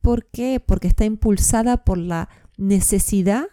¿Por 0.02 0.26
qué? 0.26 0.60
Porque 0.60 0.90
está 0.90 1.06
impulsada 1.06 1.86
por 1.86 1.98
la 1.98 2.28
necesidad 2.58 3.46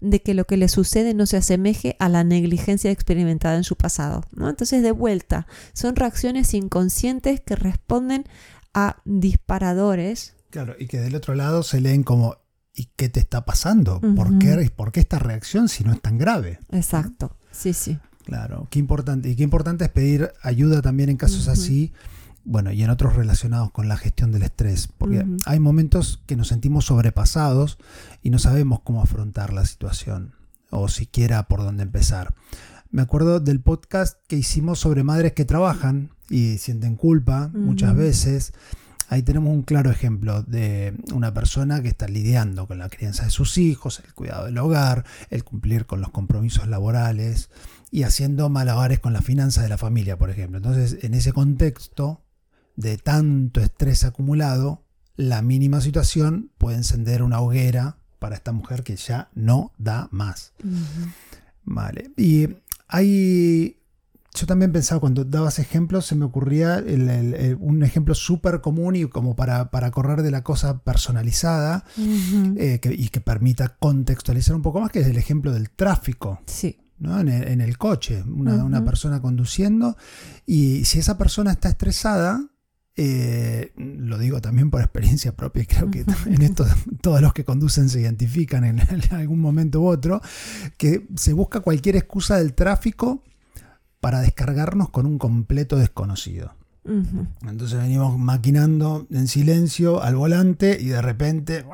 de 0.00 0.22
que 0.22 0.34
lo 0.34 0.44
que 0.44 0.56
le 0.56 0.68
sucede 0.68 1.14
no 1.14 1.26
se 1.26 1.38
asemeje 1.38 1.96
a 1.98 2.08
la 2.08 2.24
negligencia 2.24 2.90
experimentada 2.90 3.56
en 3.56 3.64
su 3.64 3.76
pasado. 3.76 4.22
¿no? 4.32 4.48
Entonces, 4.48 4.82
de 4.82 4.92
vuelta, 4.92 5.46
son 5.72 5.96
reacciones 5.96 6.52
inconscientes 6.54 7.40
que 7.40 7.56
responden 7.56 8.24
a 8.74 9.00
disparadores. 9.04 10.34
Claro, 10.50 10.74
y 10.78 10.86
que 10.86 11.00
del 11.00 11.16
otro 11.16 11.34
lado 11.34 11.62
se 11.62 11.80
leen 11.80 12.02
como, 12.02 12.36
¿y 12.74 12.90
qué 12.96 13.08
te 13.08 13.20
está 13.20 13.44
pasando? 13.44 14.00
¿Por, 14.00 14.38
qué, 14.38 14.70
¿Por 14.74 14.92
qué 14.92 15.00
esta 15.00 15.18
reacción 15.18 15.68
si 15.68 15.84
no 15.84 15.92
es 15.92 16.00
tan 16.00 16.18
grave? 16.18 16.60
Exacto, 16.70 17.36
sí, 17.50 17.72
sí. 17.72 17.98
Claro, 18.30 18.68
qué 18.70 18.78
importante. 18.78 19.28
Y 19.28 19.34
qué 19.34 19.42
importante 19.42 19.86
es 19.86 19.90
pedir 19.90 20.30
ayuda 20.40 20.82
también 20.82 21.08
en 21.08 21.16
casos 21.16 21.48
así, 21.48 21.92
bueno, 22.44 22.70
y 22.70 22.80
en 22.84 22.90
otros 22.90 23.16
relacionados 23.16 23.72
con 23.72 23.88
la 23.88 23.96
gestión 23.96 24.30
del 24.30 24.44
estrés, 24.44 24.86
porque 24.86 25.26
hay 25.46 25.58
momentos 25.58 26.22
que 26.26 26.36
nos 26.36 26.46
sentimos 26.46 26.84
sobrepasados 26.84 27.76
y 28.22 28.30
no 28.30 28.38
sabemos 28.38 28.82
cómo 28.84 29.02
afrontar 29.02 29.52
la 29.52 29.66
situación, 29.66 30.36
o 30.70 30.86
siquiera 30.86 31.48
por 31.48 31.64
dónde 31.64 31.82
empezar. 31.82 32.32
Me 32.92 33.02
acuerdo 33.02 33.40
del 33.40 33.60
podcast 33.60 34.18
que 34.28 34.36
hicimos 34.36 34.78
sobre 34.78 35.02
madres 35.02 35.32
que 35.32 35.44
trabajan 35.44 36.10
y 36.28 36.58
sienten 36.58 36.94
culpa 36.94 37.50
muchas 37.52 37.96
veces. 37.96 38.52
Ahí 39.10 39.24
tenemos 39.24 39.52
un 39.52 39.62
claro 39.62 39.90
ejemplo 39.90 40.44
de 40.44 40.94
una 41.12 41.34
persona 41.34 41.82
que 41.82 41.88
está 41.88 42.06
lidiando 42.06 42.68
con 42.68 42.78
la 42.78 42.88
crianza 42.88 43.24
de 43.24 43.30
sus 43.30 43.58
hijos, 43.58 44.00
el 44.06 44.14
cuidado 44.14 44.44
del 44.44 44.56
hogar, 44.58 45.04
el 45.30 45.42
cumplir 45.42 45.84
con 45.84 46.00
los 46.00 46.10
compromisos 46.10 46.68
laborales 46.68 47.50
y 47.90 48.04
haciendo 48.04 48.48
malabares 48.48 49.00
con 49.00 49.12
la 49.12 49.20
finanza 49.20 49.62
de 49.62 49.68
la 49.68 49.78
familia, 49.78 50.16
por 50.16 50.30
ejemplo. 50.30 50.58
Entonces, 50.58 51.02
en 51.02 51.14
ese 51.14 51.32
contexto 51.32 52.22
de 52.76 52.98
tanto 52.98 53.60
estrés 53.60 54.04
acumulado, 54.04 54.84
la 55.16 55.42
mínima 55.42 55.80
situación 55.80 56.52
puede 56.56 56.76
encender 56.76 57.24
una 57.24 57.40
hoguera 57.40 57.98
para 58.20 58.36
esta 58.36 58.52
mujer 58.52 58.84
que 58.84 58.94
ya 58.94 59.28
no 59.34 59.72
da 59.76 60.06
más. 60.12 60.52
Vale. 61.64 62.12
Y 62.16 62.46
hay. 62.86 63.79
Yo 64.32 64.46
también 64.46 64.72
pensaba, 64.72 65.00
cuando 65.00 65.24
dabas 65.24 65.58
ejemplos, 65.58 66.06
se 66.06 66.14
me 66.14 66.24
ocurría 66.24 66.84
un 67.58 67.82
ejemplo 67.82 68.14
súper 68.14 68.60
común 68.60 68.94
y 68.94 69.04
como 69.06 69.34
para, 69.34 69.70
para, 69.70 69.90
correr 69.90 70.22
de 70.22 70.30
la 70.30 70.44
cosa 70.44 70.78
personalizada 70.84 71.84
eh, 72.56 72.80
y 72.84 73.08
que 73.08 73.20
permita 73.20 73.76
contextualizar 73.76 74.54
un 74.54 74.62
poco 74.62 74.80
más, 74.80 74.90
que 74.90 75.00
es 75.00 75.08
el 75.08 75.16
ejemplo 75.16 75.52
del 75.52 75.70
tráfico. 75.70 76.40
Sí. 76.46 76.78
En, 77.02 77.60
el, 77.62 77.78
coche, 77.78 78.22
una, 78.22 78.84
persona 78.84 79.22
conduciendo, 79.22 79.96
y 80.46 80.84
si 80.84 80.98
esa 80.98 81.16
persona 81.16 81.50
está 81.50 81.70
estresada, 81.70 82.44
eh, 82.94 83.72
lo 83.76 84.18
digo 84.18 84.42
también 84.42 84.70
por 84.70 84.82
experiencia 84.82 85.34
propia, 85.34 85.64
creo 85.64 85.90
que 85.90 86.04
en 86.26 86.42
esto 86.42 86.66
todos 87.00 87.22
los 87.22 87.32
que 87.32 87.44
conducen 87.44 87.88
se 87.88 88.02
identifican 88.02 88.64
en, 88.64 88.80
algún 89.12 89.40
momento 89.40 89.80
u 89.80 89.86
otro, 89.86 90.20
que 90.76 91.08
se 91.16 91.32
busca 91.32 91.60
cualquier 91.60 91.96
excusa 91.96 92.36
del 92.36 92.52
tráfico 92.52 93.24
para 94.00 94.20
descargarnos 94.20 94.90
con 94.90 95.06
un 95.06 95.18
completo 95.18 95.76
desconocido. 95.76 96.54
Entonces 96.82 97.78
venimos 97.78 98.18
maquinando 98.18 99.06
en 99.10 99.28
silencio 99.28 100.02
al 100.02 100.16
volante 100.16 100.78
y 100.80 100.86
de 100.86 101.02
repente 101.02 101.64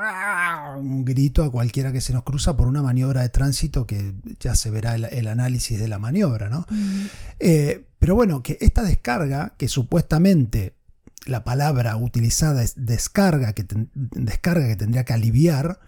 un 0.77 1.05
grito 1.05 1.45
a 1.45 1.51
cualquiera 1.51 1.93
que 1.93 2.01
se 2.01 2.13
nos 2.13 2.25
cruza 2.25 2.57
por 2.57 2.67
una 2.67 2.83
maniobra 2.83 3.23
de 3.23 3.29
tránsito 3.29 3.87
que 3.87 4.15
ya 4.41 4.57
se 4.57 4.71
verá 4.71 4.97
el, 4.97 5.29
análisis 5.29 5.79
de 5.79 5.89
la 5.89 5.99
maniobra, 5.99 6.49
¿no? 6.51 6.67
Eh, 7.39 7.87
pero 7.99 8.15
bueno, 8.15 8.43
que 8.43 8.59
esta 8.61 8.83
descarga, 8.83 9.55
que 9.57 9.69
supuestamente 9.69 10.75
la 11.25 11.45
palabra 11.45 11.97
utilizada 11.97 12.63
es 12.63 12.75
descarga, 12.77 13.53
que, 13.53 13.65
descarga 13.95 14.67
que 14.67 14.77
tendría 14.77 15.05
que 15.05 15.13
aliviar, 15.13 15.81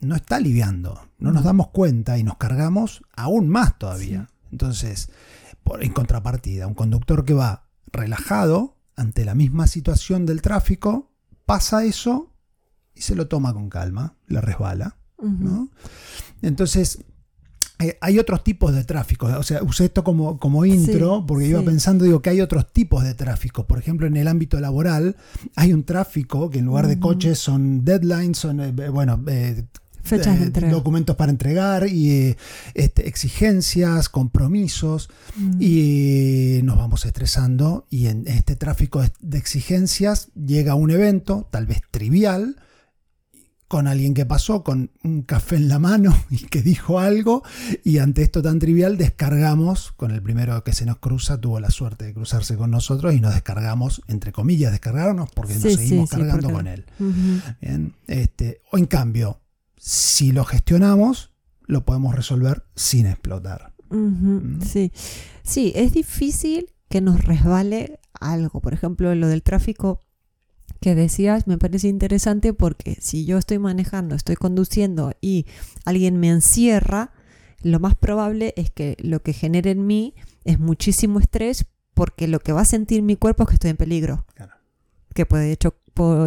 no 0.00 0.16
está 0.16 0.36
aliviando. 0.36 1.08
No 1.18 1.30
nos 1.30 1.44
damos 1.44 1.68
cuenta 1.68 2.18
y 2.18 2.24
nos 2.24 2.36
cargamos 2.36 3.02
aún 3.14 3.48
más 3.48 3.78
todavía. 3.78 4.28
Entonces, 4.50 5.08
por, 5.64 5.82
en 5.82 5.92
contrapartida, 5.92 6.66
un 6.66 6.74
conductor 6.74 7.24
que 7.24 7.34
va 7.34 7.68
relajado 7.92 8.76
ante 8.96 9.24
la 9.24 9.34
misma 9.34 9.66
situación 9.66 10.26
del 10.26 10.42
tráfico, 10.42 11.10
pasa 11.46 11.84
eso 11.84 12.32
y 12.94 13.02
se 13.02 13.14
lo 13.14 13.28
toma 13.28 13.52
con 13.52 13.68
calma, 13.68 14.16
le 14.26 14.40
resbala. 14.40 14.96
Entonces, 16.42 17.04
eh, 17.78 17.98
hay 18.00 18.18
otros 18.18 18.44
tipos 18.44 18.74
de 18.74 18.84
tráfico. 18.84 19.26
O 19.26 19.42
sea, 19.42 19.62
usé 19.62 19.86
esto 19.86 20.04
como, 20.04 20.38
como 20.38 20.64
intro 20.64 21.24
porque 21.26 21.48
iba 21.48 21.62
pensando, 21.62 22.04
digo, 22.04 22.22
que 22.22 22.30
hay 22.30 22.40
otros 22.40 22.72
tipos 22.72 23.02
de 23.02 23.14
tráfico. 23.14 23.66
Por 23.66 23.78
ejemplo, 23.78 24.06
en 24.06 24.16
el 24.16 24.28
ámbito 24.28 24.60
laboral 24.60 25.16
hay 25.56 25.72
un 25.72 25.84
tráfico 25.84 26.50
que 26.50 26.60
en 26.60 26.66
lugar 26.66 26.86
de 26.86 26.98
coches 26.98 27.38
son 27.38 27.84
deadlines, 27.84 28.38
son, 28.38 28.60
eh, 28.60 28.72
bueno, 28.90 29.22
eh, 29.26 29.64
Fechas 30.02 30.52
de 30.52 30.68
documentos 30.68 31.16
para 31.16 31.30
entregar 31.30 31.86
y 31.86 32.36
este, 32.74 33.08
exigencias, 33.08 34.08
compromisos. 34.08 35.10
Y 35.60 36.60
nos 36.64 36.76
vamos 36.76 37.06
estresando 37.06 37.86
y 37.88 38.06
en 38.06 38.26
este 38.26 38.56
tráfico 38.56 39.02
de 39.20 39.38
exigencias 39.38 40.28
llega 40.34 40.74
un 40.74 40.90
evento, 40.90 41.48
tal 41.50 41.66
vez 41.66 41.82
trivial, 41.90 42.56
con 43.72 43.86
alguien 43.86 44.12
que 44.12 44.26
pasó 44.26 44.62
con 44.62 44.90
un 45.02 45.22
café 45.22 45.56
en 45.56 45.68
la 45.68 45.78
mano 45.78 46.14
y 46.30 46.44
que 46.44 46.60
dijo 46.60 47.00
algo. 47.00 47.42
Y 47.82 47.98
ante 47.98 48.22
esto 48.22 48.42
tan 48.42 48.58
trivial 48.58 48.98
descargamos, 48.98 49.92
con 49.92 50.10
el 50.10 50.20
primero 50.20 50.62
que 50.62 50.74
se 50.74 50.84
nos 50.84 50.98
cruza 50.98 51.40
tuvo 51.40 51.58
la 51.58 51.70
suerte 51.70 52.04
de 52.04 52.12
cruzarse 52.12 52.58
con 52.58 52.70
nosotros 52.70 53.14
y 53.14 53.20
nos 53.20 53.32
descargamos, 53.32 54.02
entre 54.08 54.30
comillas, 54.30 54.72
descargarnos 54.72 55.30
porque 55.30 55.54
nos 55.54 55.62
seguimos 55.62 56.10
cargando 56.10 56.50
con 56.50 56.66
él. 56.66 56.84
este, 58.08 58.60
o 58.72 58.76
en 58.76 58.84
cambio, 58.84 59.40
si 59.84 60.30
lo 60.30 60.44
gestionamos, 60.44 61.32
lo 61.66 61.84
podemos 61.84 62.14
resolver 62.14 62.62
sin 62.76 63.06
explotar. 63.06 63.74
¿Mm? 63.90 64.62
Sí, 64.62 64.92
sí, 65.42 65.72
es 65.74 65.92
difícil 65.92 66.70
que 66.88 67.00
nos 67.00 67.24
resbale 67.24 67.98
algo. 68.20 68.60
Por 68.60 68.74
ejemplo, 68.74 69.12
lo 69.16 69.26
del 69.26 69.42
tráfico 69.42 70.00
que 70.80 70.94
decías 70.94 71.48
me 71.48 71.58
parece 71.58 71.88
interesante 71.88 72.52
porque 72.52 72.96
si 73.00 73.24
yo 73.24 73.38
estoy 73.38 73.58
manejando, 73.58 74.14
estoy 74.14 74.36
conduciendo 74.36 75.14
y 75.20 75.46
alguien 75.84 76.16
me 76.16 76.28
encierra, 76.28 77.10
lo 77.60 77.80
más 77.80 77.96
probable 77.96 78.54
es 78.56 78.70
que 78.70 78.96
lo 79.00 79.20
que 79.24 79.32
genere 79.32 79.72
en 79.72 79.84
mí 79.84 80.14
es 80.44 80.60
muchísimo 80.60 81.18
estrés 81.18 81.66
porque 81.92 82.28
lo 82.28 82.38
que 82.38 82.52
va 82.52 82.60
a 82.60 82.66
sentir 82.66 83.02
mi 83.02 83.16
cuerpo 83.16 83.42
es 83.42 83.48
que 83.48 83.54
estoy 83.54 83.70
en 83.70 83.76
peligro. 83.76 84.26
Que 85.12 85.26
puede 85.26 85.50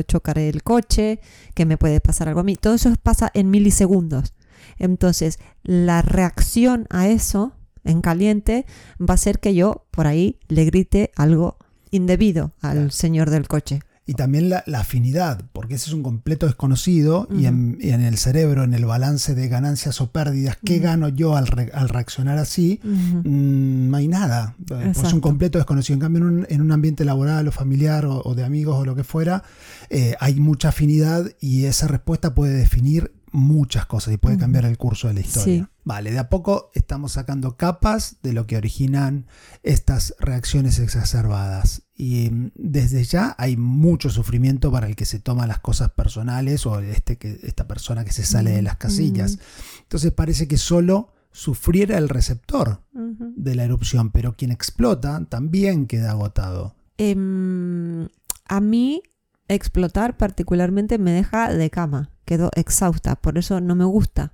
chocar 0.05 0.39
el 0.39 0.63
coche, 0.63 1.19
que 1.53 1.65
me 1.65 1.77
puede 1.77 2.01
pasar 2.01 2.27
algo 2.27 2.41
a 2.41 2.43
mí. 2.43 2.55
Todo 2.55 2.75
eso 2.75 2.93
pasa 3.01 3.31
en 3.34 3.50
milisegundos. 3.50 4.34
Entonces, 4.77 5.39
la 5.63 6.01
reacción 6.01 6.88
a 6.89 7.07
eso 7.07 7.53
en 7.84 8.01
caliente 8.01 8.65
va 9.00 9.13
a 9.13 9.17
ser 9.17 9.39
que 9.39 9.53
yo 9.53 9.86
por 9.91 10.07
ahí 10.07 10.39
le 10.48 10.65
grite 10.65 11.12
algo 11.15 11.57
indebido 11.91 12.51
al 12.62 12.91
señor 12.91 13.29
del 13.29 13.48
coche 13.48 13.81
y 14.07 14.13
también 14.13 14.50
la, 14.50 14.63
afinidad, 14.75 15.41
porque 15.51 15.75
ese 15.75 15.88
es 15.88 15.93
un 15.93 16.03
completo 16.03 16.45
desconocido 16.45 17.27
y, 17.35 17.47
en, 17.47 17.77
el 17.81 18.17
cerebro, 18.17 18.63
en 18.63 18.75
el 18.75 18.85
balance 18.85 19.33
de 19.33 19.47
ganancias 19.47 20.00
o 20.00 20.12
pérdidas, 20.12 20.57
¿qué 20.63 20.77
gano 20.77 21.09
yo 21.09 21.35
al, 21.35 21.47
reaccionar 21.47 22.38
así? 22.38 22.79
Mm, 22.83 23.89
no 23.89 23.97
hay 23.97 24.07
nada, 24.07 24.55
es 24.91 25.12
un 25.12 25.21
completo 25.21 25.57
desconocido. 25.57 25.95
En 25.95 26.01
cambio, 26.01 26.45
en 26.47 26.62
un, 26.62 26.71
ambiente 26.71 27.03
laboral 27.03 27.47
o 27.47 27.51
familiar 27.51 28.05
o, 28.05 28.35
de 28.35 28.43
amigos 28.43 28.77
o 28.77 28.85
lo 28.85 28.95
que 28.95 29.03
fuera, 29.03 29.43
eh, 29.89 30.15
hay 30.19 30.35
mucha 30.35 30.69
afinidad 30.69 31.31
y 31.39 31.65
esa 31.65 31.88
respuesta 31.88 32.35
puede 32.35 32.53
definir 32.53 33.12
muchas 33.36 33.86
cosas 33.86 34.13
y 34.13 34.18
puede 34.18 34.38
cambiar 34.38 34.65
el 34.65 34.77
curso 34.77 35.08
de 35.08 35.15
la 35.15 35.20
historia. 35.20 35.70
Vale, 35.84 36.12
de 36.12 36.18
a 36.20 36.30
poco 36.30 36.72
estamos 36.74 37.12
sacando 37.12 37.58
capas 37.58 38.18
de 38.24 38.34
lo 38.34 38.48
que 38.48 38.58
originan 38.58 39.27
estas 39.62 40.15
reacciones 40.20 40.80
exacerbadas. 40.80 41.84
Y 41.96 42.32
mm, 42.32 42.51
desde 42.56 43.04
ya 43.04 43.36
hay 43.38 43.58
mucho 43.58 44.10
sufrimiento 44.10 44.72
para 44.72 44.88
el 44.88 44.96
que 44.96 45.06
se 45.06 45.20
toma 45.20 45.46
las 45.46 45.60
cosas 45.60 45.92
personales 45.92 46.65
o 46.65 46.80
este 46.80 47.18
que, 47.18 47.39
esta 47.44 47.68
persona 47.68 48.04
que 48.04 48.13
se 48.13 48.25
sale 48.25 48.51
de 48.51 48.62
las 48.62 48.77
casillas. 48.77 49.38
Entonces 49.84 50.12
parece 50.12 50.48
que 50.48 50.58
solo 50.58 51.13
sufriera 51.32 51.98
el 51.98 52.10
receptor 52.10 52.82
de 52.94 53.56
la 53.56 53.65
erupción, 53.65 54.10
pero 54.10 54.36
quien 54.38 54.51
explota 54.51 55.25
también 55.30 55.86
queda 55.86 56.12
agotado. 56.12 56.75
Em, 56.98 58.08
a 58.48 58.62
mí 58.62 59.04
explotar 59.48 60.18
particularmente 60.18 60.98
me 60.98 61.12
deja 61.12 61.54
de 61.54 61.70
cama. 61.70 62.12
Quedo 62.25 62.50
exhausta, 62.56 63.16
por 63.16 63.38
eso 63.38 63.62
no 63.62 63.75
me 63.75 63.86
gusta 63.86 64.34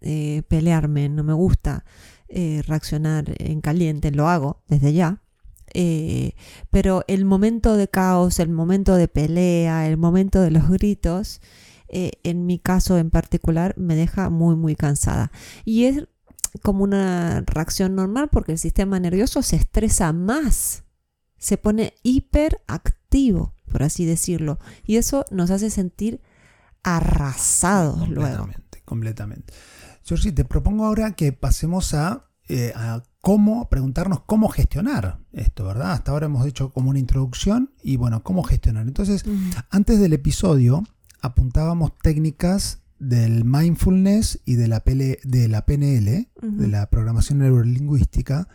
eh, 0.00 0.42
pelearme, 0.48 1.08
no 1.08 1.22
me 1.22 1.32
gusta 1.32 1.84
eh, 2.28 2.62
reaccionar 2.66 3.34
en 3.38 3.60
caliente, 3.60 4.10
lo 4.10 4.28
hago 4.28 4.62
desde 4.68 4.92
ya. 4.92 5.22
Eh, 5.74 6.32
pero 6.70 7.04
el 7.06 7.24
momento 7.24 7.76
de 7.76 7.88
caos, 7.88 8.40
el 8.40 8.50
momento 8.50 8.96
de 8.96 9.08
pelea, 9.08 9.86
el 9.86 9.96
momento 9.96 10.40
de 10.40 10.50
los 10.50 10.68
gritos, 10.68 11.40
en 11.94 12.46
mi 12.46 12.58
caso 12.58 12.96
en 12.96 13.10
particular, 13.10 13.74
me 13.76 13.94
deja 13.94 14.30
muy, 14.30 14.56
muy 14.56 14.74
cansada. 14.76 15.30
Y 15.66 15.84
es 15.84 16.08
como 16.62 16.84
una 16.84 17.42
reacción 17.46 17.94
normal 17.94 18.28
porque 18.30 18.52
el 18.52 18.58
sistema 18.58 18.98
nervioso 18.98 19.42
se 19.42 19.56
estresa 19.56 20.12
más. 20.12 20.84
Se 21.36 21.58
pone 21.58 21.94
hiperactivo, 22.02 23.54
por 23.72 23.82
así 23.82 24.04
decirlo. 24.04 24.60
Y 24.86 24.96
eso 24.96 25.24
nos 25.30 25.50
hace 25.50 25.70
sentir 25.70 26.20
arrasados 26.82 28.08
luego. 28.08 28.38
Completamente, 28.38 28.82
completamente. 28.84 29.54
Georgie, 30.04 30.32
te 30.32 30.44
propongo 30.44 30.84
ahora 30.84 31.12
que 31.12 31.32
pasemos 31.32 31.94
a, 31.94 32.28
eh, 32.48 32.72
a 32.76 33.02
cómo 33.20 33.68
preguntarnos 33.68 34.22
cómo 34.26 34.48
gestionar 34.48 35.20
esto, 35.32 35.64
¿verdad? 35.64 35.92
Hasta 35.92 36.10
ahora 36.10 36.26
hemos 36.26 36.46
hecho 36.46 36.72
como 36.72 36.90
una 36.90 36.98
introducción 36.98 37.70
y 37.82 37.96
bueno, 37.96 38.22
cómo 38.22 38.42
gestionar. 38.42 38.86
Entonces, 38.86 39.24
antes 39.70 40.00
del 40.00 40.12
episodio 40.12 40.82
apuntábamos 41.20 41.96
técnicas 42.02 42.80
del 42.98 43.44
mindfulness 43.44 44.40
y 44.44 44.54
de 44.54 44.68
la, 44.68 44.80
PL 44.80 45.18
de 45.22 45.48
la 45.48 45.64
PNL, 45.64 46.28
de 46.40 46.68
la 46.68 46.90
programación 46.90 47.38
neurolingüística, 47.38 48.48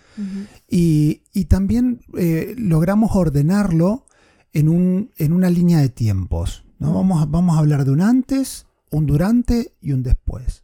y 0.68 1.46
también 1.46 2.02
eh, 2.18 2.54
logramos 2.58 3.16
ordenarlo 3.16 4.06
en, 4.54 4.70
un, 4.70 5.12
en 5.18 5.34
una 5.34 5.50
línea 5.50 5.80
de 5.80 5.90
tiempos. 5.90 6.64
¿no? 6.80 6.94
Vamos, 6.94 7.22
a- 7.22 7.26
vamos 7.26 7.56
a 7.56 7.60
hablar 7.60 7.86
de 7.86 7.92
un 7.92 8.02
antes, 8.02 8.66
un 8.92 9.06
durante 9.06 9.74
y 9.82 9.92
un 9.92 10.04
después. 10.04 10.64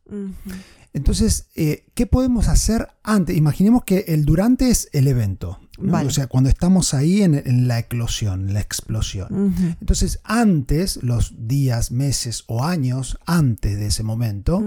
Entonces, 0.94 1.48
eh, 1.56 1.86
¿qué 1.96 2.06
podemos 2.06 2.48
hacer 2.48 2.88
antes? 3.04 3.36
Imaginemos 3.36 3.84
que 3.84 4.06
el 4.10 4.26
durante 4.26 4.70
es 4.70 4.90
el 4.94 5.08
evento, 5.08 5.60
¿no? 5.80 5.92
Vale. 5.94 6.08
o 6.08 6.12
sea, 6.12 6.28
cuando 6.28 6.50
estamos 6.52 6.94
ahí 6.94 7.24
en, 7.24 7.34
en 7.34 7.68
la 7.68 7.80
eclosión, 7.80 8.48
en 8.50 8.54
la 8.54 8.60
explosión. 8.62 9.56
Entonces, 9.82 10.20
antes, 10.24 11.02
los 11.02 11.34
días, 11.48 11.92
meses 11.92 12.44
o 12.48 12.64
años 12.64 13.18
antes 13.26 13.78
de 13.80 13.88
ese 13.88 14.04
momento, 14.04 14.64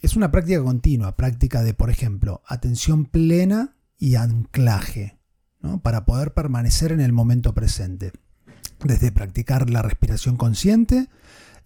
es 0.00 0.14
una 0.14 0.30
práctica 0.30 0.62
continua, 0.62 1.16
práctica 1.16 1.62
de, 1.64 1.74
por 1.74 1.90
ejemplo, 1.90 2.40
atención 2.46 3.04
plena 3.06 3.74
y 3.98 4.14
anclaje, 4.14 5.18
¿no? 5.62 5.80
para 5.80 6.04
poder 6.04 6.34
permanecer 6.34 6.92
en 6.92 7.00
el 7.00 7.12
momento 7.12 7.54
presente. 7.54 8.12
Desde 8.84 9.12
practicar 9.12 9.70
la 9.70 9.80
respiración 9.82 10.36
consciente, 10.36 11.08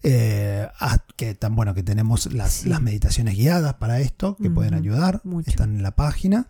eh, 0.03 0.67
que 1.15 1.33
tan 1.33 1.55
bueno 1.55 1.73
que 1.73 1.81
tenemos 1.81 2.31
las, 2.31 2.51
Sí. 2.53 2.69
las 2.69 2.81
meditaciones 2.81 3.35
guiadas 3.35 3.73
para 3.75 3.99
esto, 3.99 4.35
que 4.37 4.51
pueden 4.51 4.75
ayudar, 4.75 5.21
mucho. 5.23 5.49
están 5.49 5.75
en 5.75 5.81
la 5.83 5.95
página, 5.95 6.47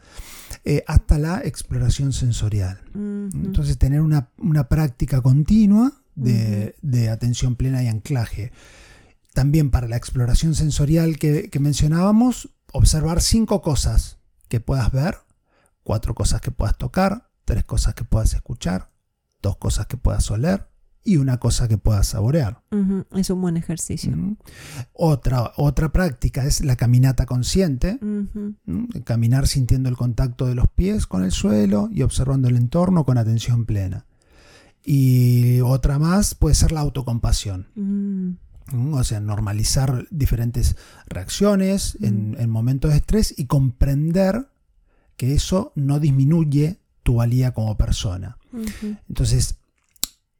eh, 0.65 0.83
hasta 0.87 1.17
la 1.17 1.39
exploración 1.39 2.11
sensorial. 2.11 2.81
Entonces, 2.93 3.77
tener 3.77 4.01
una, 4.01 4.29
una 4.37 4.67
práctica 4.67 5.21
continua 5.21 5.93
de, 6.15 6.75
de 6.81 7.09
atención 7.09 7.55
plena 7.55 7.81
y 7.83 7.87
anclaje. 7.87 8.51
También 9.33 9.69
para 9.69 9.87
la 9.87 9.95
exploración 9.95 10.53
sensorial 10.55 11.17
que, 11.17 11.49
que 11.49 11.59
mencionábamos, 11.59 12.49
observar 12.73 13.21
cinco 13.21 13.61
cosas 13.61 14.17
que 14.49 14.59
puedas 14.59 14.91
ver, 14.91 15.19
cuatro 15.83 16.13
cosas 16.15 16.41
que 16.41 16.51
puedas 16.51 16.77
tocar, 16.77 17.29
tres 17.47 17.63
cosas 17.63 17.95
que 17.95 18.03
puedas 18.03 18.33
escuchar, 18.33 18.91
dos 19.41 19.55
cosas 19.55 19.87
que 19.87 19.95
puedas 19.95 20.29
oler 20.29 20.67
y 21.05 21.15
una 21.15 21.37
cosa 21.37 21.69
que 21.69 21.77
puedas 21.77 22.07
saborear. 22.07 22.61
Es 23.15 23.29
un 23.29 23.39
buen 23.39 23.55
ejercicio. 23.55 24.13
Otra, 24.91 25.53
otra 25.55 25.93
práctica 25.93 26.43
es 26.43 26.65
la 26.65 26.75
caminata 26.75 27.25
consciente. 27.25 27.97
Caminar 29.05 29.47
sintiendo 29.47 29.87
el 29.87 29.95
contacto 29.95 30.45
de 30.45 30.55
los 30.55 30.67
pies 30.67 31.07
con 31.07 31.23
el 31.23 31.31
suelo 31.31 31.87
y 31.89 32.01
observando 32.01 32.49
el 32.49 32.57
entorno 32.57 33.05
con 33.05 33.17
atención 33.17 33.65
plena. 33.65 34.05
Y 34.83 35.61
otra 35.61 35.99
más 35.99 36.35
puede 36.35 36.55
ser 36.55 36.73
la 36.73 36.81
autocompasión. 36.81 37.67
¿Mm? 37.75 38.93
O 38.93 39.03
sea, 39.05 39.21
normalizar 39.21 40.05
diferentes 40.11 40.75
reacciones 41.07 41.97
en, 42.01 42.35
en 42.37 42.49
momentos 42.49 42.91
de 42.91 42.97
estrés 42.97 43.33
y 43.37 43.45
comprender 43.45 44.49
que 45.15 45.33
eso 45.33 45.71
no 45.75 46.01
disminuye 46.01 46.81
tu 47.07 47.15
valía 47.15 47.53
como 47.53 47.77
persona. 47.77 48.37
Entonces, 49.07 49.55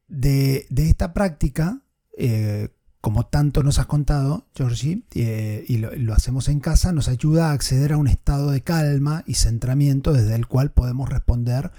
de, 0.09 0.65
de 0.69 0.89
esta 0.89 1.13
práctica, 1.13 1.79
eh, 2.17 2.69
como 3.00 3.25
tanto 3.27 3.63
nos 3.63 3.79
has 3.79 3.86
contado, 3.86 4.47
Georgie, 4.53 5.03
eh, 5.15 5.63
y 5.67 5.77
lo, 5.77 5.95
lo 5.95 6.13
hacemos 6.13 6.50
en 6.50 6.59
casa, 6.59 6.91
nos 6.91 7.08
ayuda 7.08 7.49
a 7.49 7.53
acceder 7.53 7.93
a 7.93 7.97
un 7.97 8.10
estado 8.10 8.51
de 8.51 8.62
calma 8.63 9.23
y 9.25 9.36
centramiento 9.36 10.12
desde 10.12 10.36
el 10.36 10.47
cual 10.47 10.71
podemos 10.71 11.08
responder 11.08 11.71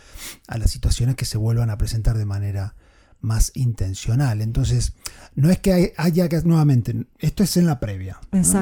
a 0.47 0.57
las 0.57 0.71
situaciones 0.71 1.17
que 1.17 1.27
se 1.27 1.37
vuelvan 1.37 1.69
a 1.69 1.77
presentar 1.77 2.17
de 2.17 2.25
manera 2.25 2.75
más 3.21 3.51
intencional. 3.55 4.41
Entonces, 4.41 4.95
no 5.35 5.51
es 5.51 5.59
que 5.59 5.73
hay- 5.75 5.93
haya 5.99 6.29
que, 6.31 6.41
nuevamente, 6.43 7.07
esto 7.19 7.43
es 7.43 7.59
en 7.59 7.67
la 7.67 7.79
previa. 7.79 8.19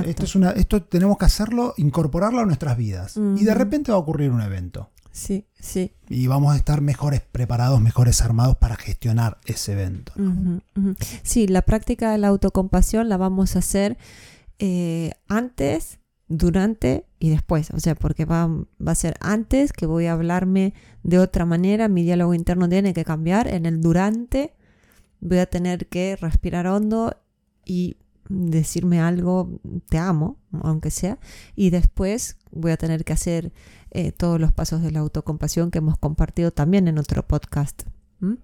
Esto, 0.09 0.25
es 0.25 0.35
una, 0.35 0.51
esto 0.51 0.83
tenemos 0.83 1.19
que 1.19 1.27
hacerlo, 1.27 1.75
incorporarlo 1.77 2.41
a 2.41 2.47
nuestras 2.47 2.77
vidas. 2.77 3.17
Y 3.39 3.45
de 3.45 3.55
repente 3.55 3.93
va 3.93 3.99
a 3.99 4.01
ocurrir 4.01 4.33
un 4.33 4.41
evento 4.41 4.91
Sí, 5.17 5.47
sí. 5.59 5.95
y 6.11 6.27
vamos 6.27 6.53
a 6.53 6.57
estar 6.59 6.83
mejores 6.83 7.23
preparados, 7.23 7.81
mejores 7.81 8.21
armados 8.21 8.57
para 8.57 8.77
gestionar 8.77 9.39
ese 9.47 9.73
evento. 9.73 10.13
Sí, 11.23 11.49
la 11.49 11.63
práctica 11.63 12.13
de 12.13 12.19
la 12.19 12.29
autocompasión 12.29 13.09
la 13.09 13.17
vamos 13.17 13.57
a 13.57 13.61
hacer 13.61 13.97
eh, 14.59 15.13
antes, 15.27 16.01
durante 16.29 17.07
y 17.19 17.31
después. 17.31 17.71
O 17.71 17.81
sea, 17.81 17.95
porque 17.95 18.27
va, 18.27 18.47
va 18.47 18.93
a 18.93 18.95
ser 18.95 19.17
antes 19.21 19.73
que 19.73 19.87
voy 19.87 20.05
a 20.05 20.13
hablarme 20.13 20.75
de 21.03 21.19
otra 21.19 21.47
manera, 21.47 21.89
mi 21.89 22.03
diálogo 22.03 22.35
interno 22.35 22.69
tiene 22.69 22.93
que 22.93 23.07
cambiar. 23.07 23.49
En 23.49 23.65
el 23.65 23.81
durante 23.81 24.53
voy 25.21 25.39
a 25.39 25.47
tener 25.47 25.87
que 25.87 26.17
respirar 26.17 26.67
hondo 26.67 27.17
y 27.65 27.97
decirme 28.29 29.01
algo, 29.01 29.61
te 29.89 29.99
amo, 29.99 30.39
aunque 30.63 30.91
sea. 30.91 31.19
Y 31.55 31.71
después 31.71 32.37
voy 32.51 32.73
a 32.73 32.77
tener 32.77 33.05
que 33.05 33.13
hacer 33.13 33.53
eh, 33.91 34.13
todos 34.13 34.41
los 34.41 34.53
pasos 34.53 34.83
de 34.83 34.91
la 34.91 35.01
autocompasión 35.01 35.71
que 35.71 35.79
hemos 35.79 35.99
compartido 35.99 36.51
también 36.51 36.89
en 36.89 36.99
otro 36.99 37.27
podcast. 37.27 37.83
¿Mm? 38.21 38.35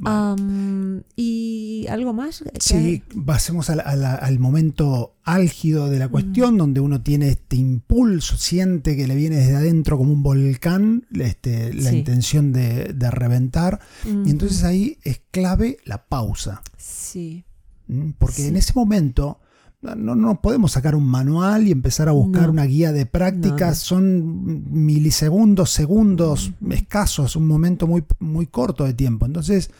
Vale. 0.00 1.02
¿Y 1.16 1.86
algo 1.88 2.12
más? 2.12 2.44
Sí, 2.60 3.02
pasemos 3.26 3.68
al, 3.68 4.38
momento 4.38 5.16
álgido 5.24 5.90
de 5.90 5.98
la 5.98 6.08
cuestión, 6.08 6.56
donde 6.56 6.78
uno 6.80 7.02
tiene 7.02 7.28
este 7.30 7.56
impulso, 7.56 8.36
siente 8.36 8.96
que 8.96 9.08
le 9.08 9.16
viene 9.16 9.36
desde 9.36 9.56
adentro 9.56 9.98
como 9.98 10.12
un 10.12 10.22
volcán, 10.22 11.06
este, 11.10 11.74
la 11.74 11.90
Sí. 11.90 11.98
intención 11.98 12.52
de, 12.52 12.92
de 12.94 13.10
reventar. 13.10 13.80
Y 14.04 14.30
entonces 14.30 14.62
ahí 14.62 14.98
es 15.02 15.20
clave 15.32 15.78
la 15.84 16.06
pausa. 16.06 16.62
Sí. 16.76 17.44
¿M? 17.88 18.14
Porque 18.18 18.42
Sí. 18.42 18.46
en 18.48 18.56
ese 18.56 18.72
momento 18.74 19.40
no, 19.80 20.16
no 20.16 20.40
podemos 20.40 20.72
sacar 20.72 20.96
un 20.96 21.06
manual 21.06 21.68
y 21.68 21.70
empezar 21.72 22.08
a 22.08 22.12
buscar 22.12 22.46
No. 22.46 22.50
una 22.52 22.64
guía 22.64 22.90
de 22.92 23.06
prácticas. 23.06 23.78
No. 23.78 23.84
Son 23.84 24.64
milisegundos, 24.72 25.70
segundos 25.70 26.52
Ujú. 26.60 26.72
escasos, 26.72 27.36
un 27.36 27.46
momento 27.46 27.86
muy, 27.86 28.04
muy 28.18 28.46
corto 28.46 28.84
de 28.84 28.94
tiempo. 28.94 29.24
Entonces 29.26 29.70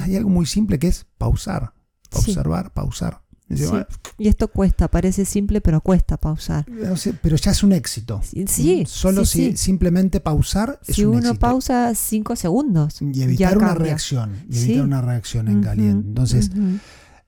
hay 0.00 0.16
algo 0.16 0.30
muy 0.30 0.46
simple 0.46 0.78
que 0.78 0.88
es 0.88 1.04
pausar, 1.18 1.74
Sí. 2.10 2.18
observar, 2.30 2.72
pausar. 2.72 3.20
Y 3.48 3.54
decir, 3.54 3.66
Sí. 3.66 3.70
"Bueno, 3.72 3.86
Y 4.16 4.28
esto 4.28 4.48
cuesta, 4.48 4.88
parece 4.88 5.26
simple, 5.26 5.60
pero 5.60 5.82
cuesta 5.82 6.16
pausar. 6.16 6.64
sé, 6.96 7.12
pero 7.12 7.36
ya 7.36 7.50
es 7.50 7.62
un 7.62 7.72
éxito. 7.72 8.20
Sí, 8.24 8.44
sí, 8.48 8.84
Solo 8.86 9.26
sí, 9.26 9.38
si 9.38 9.50
sí. 9.50 9.56
simplemente 9.58 10.20
pausar 10.20 10.78
es 10.88 10.96
Si 10.96 11.04
un 11.04 11.16
uno 11.16 11.18
éxito. 11.28 11.38
pausa 11.40 11.92
cinco 11.94 12.36
segundos. 12.36 13.02
y 13.02 13.22
evitar 13.22 13.58
una 13.58 13.74
reacción. 13.74 14.36
Y 14.48 14.58
evitar 14.62 14.84
una 14.84 15.02
reacción 15.02 15.48
en 15.48 15.60
caliente. 15.62 16.08
Entonces, 16.08 16.50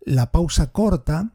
la 0.05 0.31
pausa 0.33 0.71
corta 0.73 1.31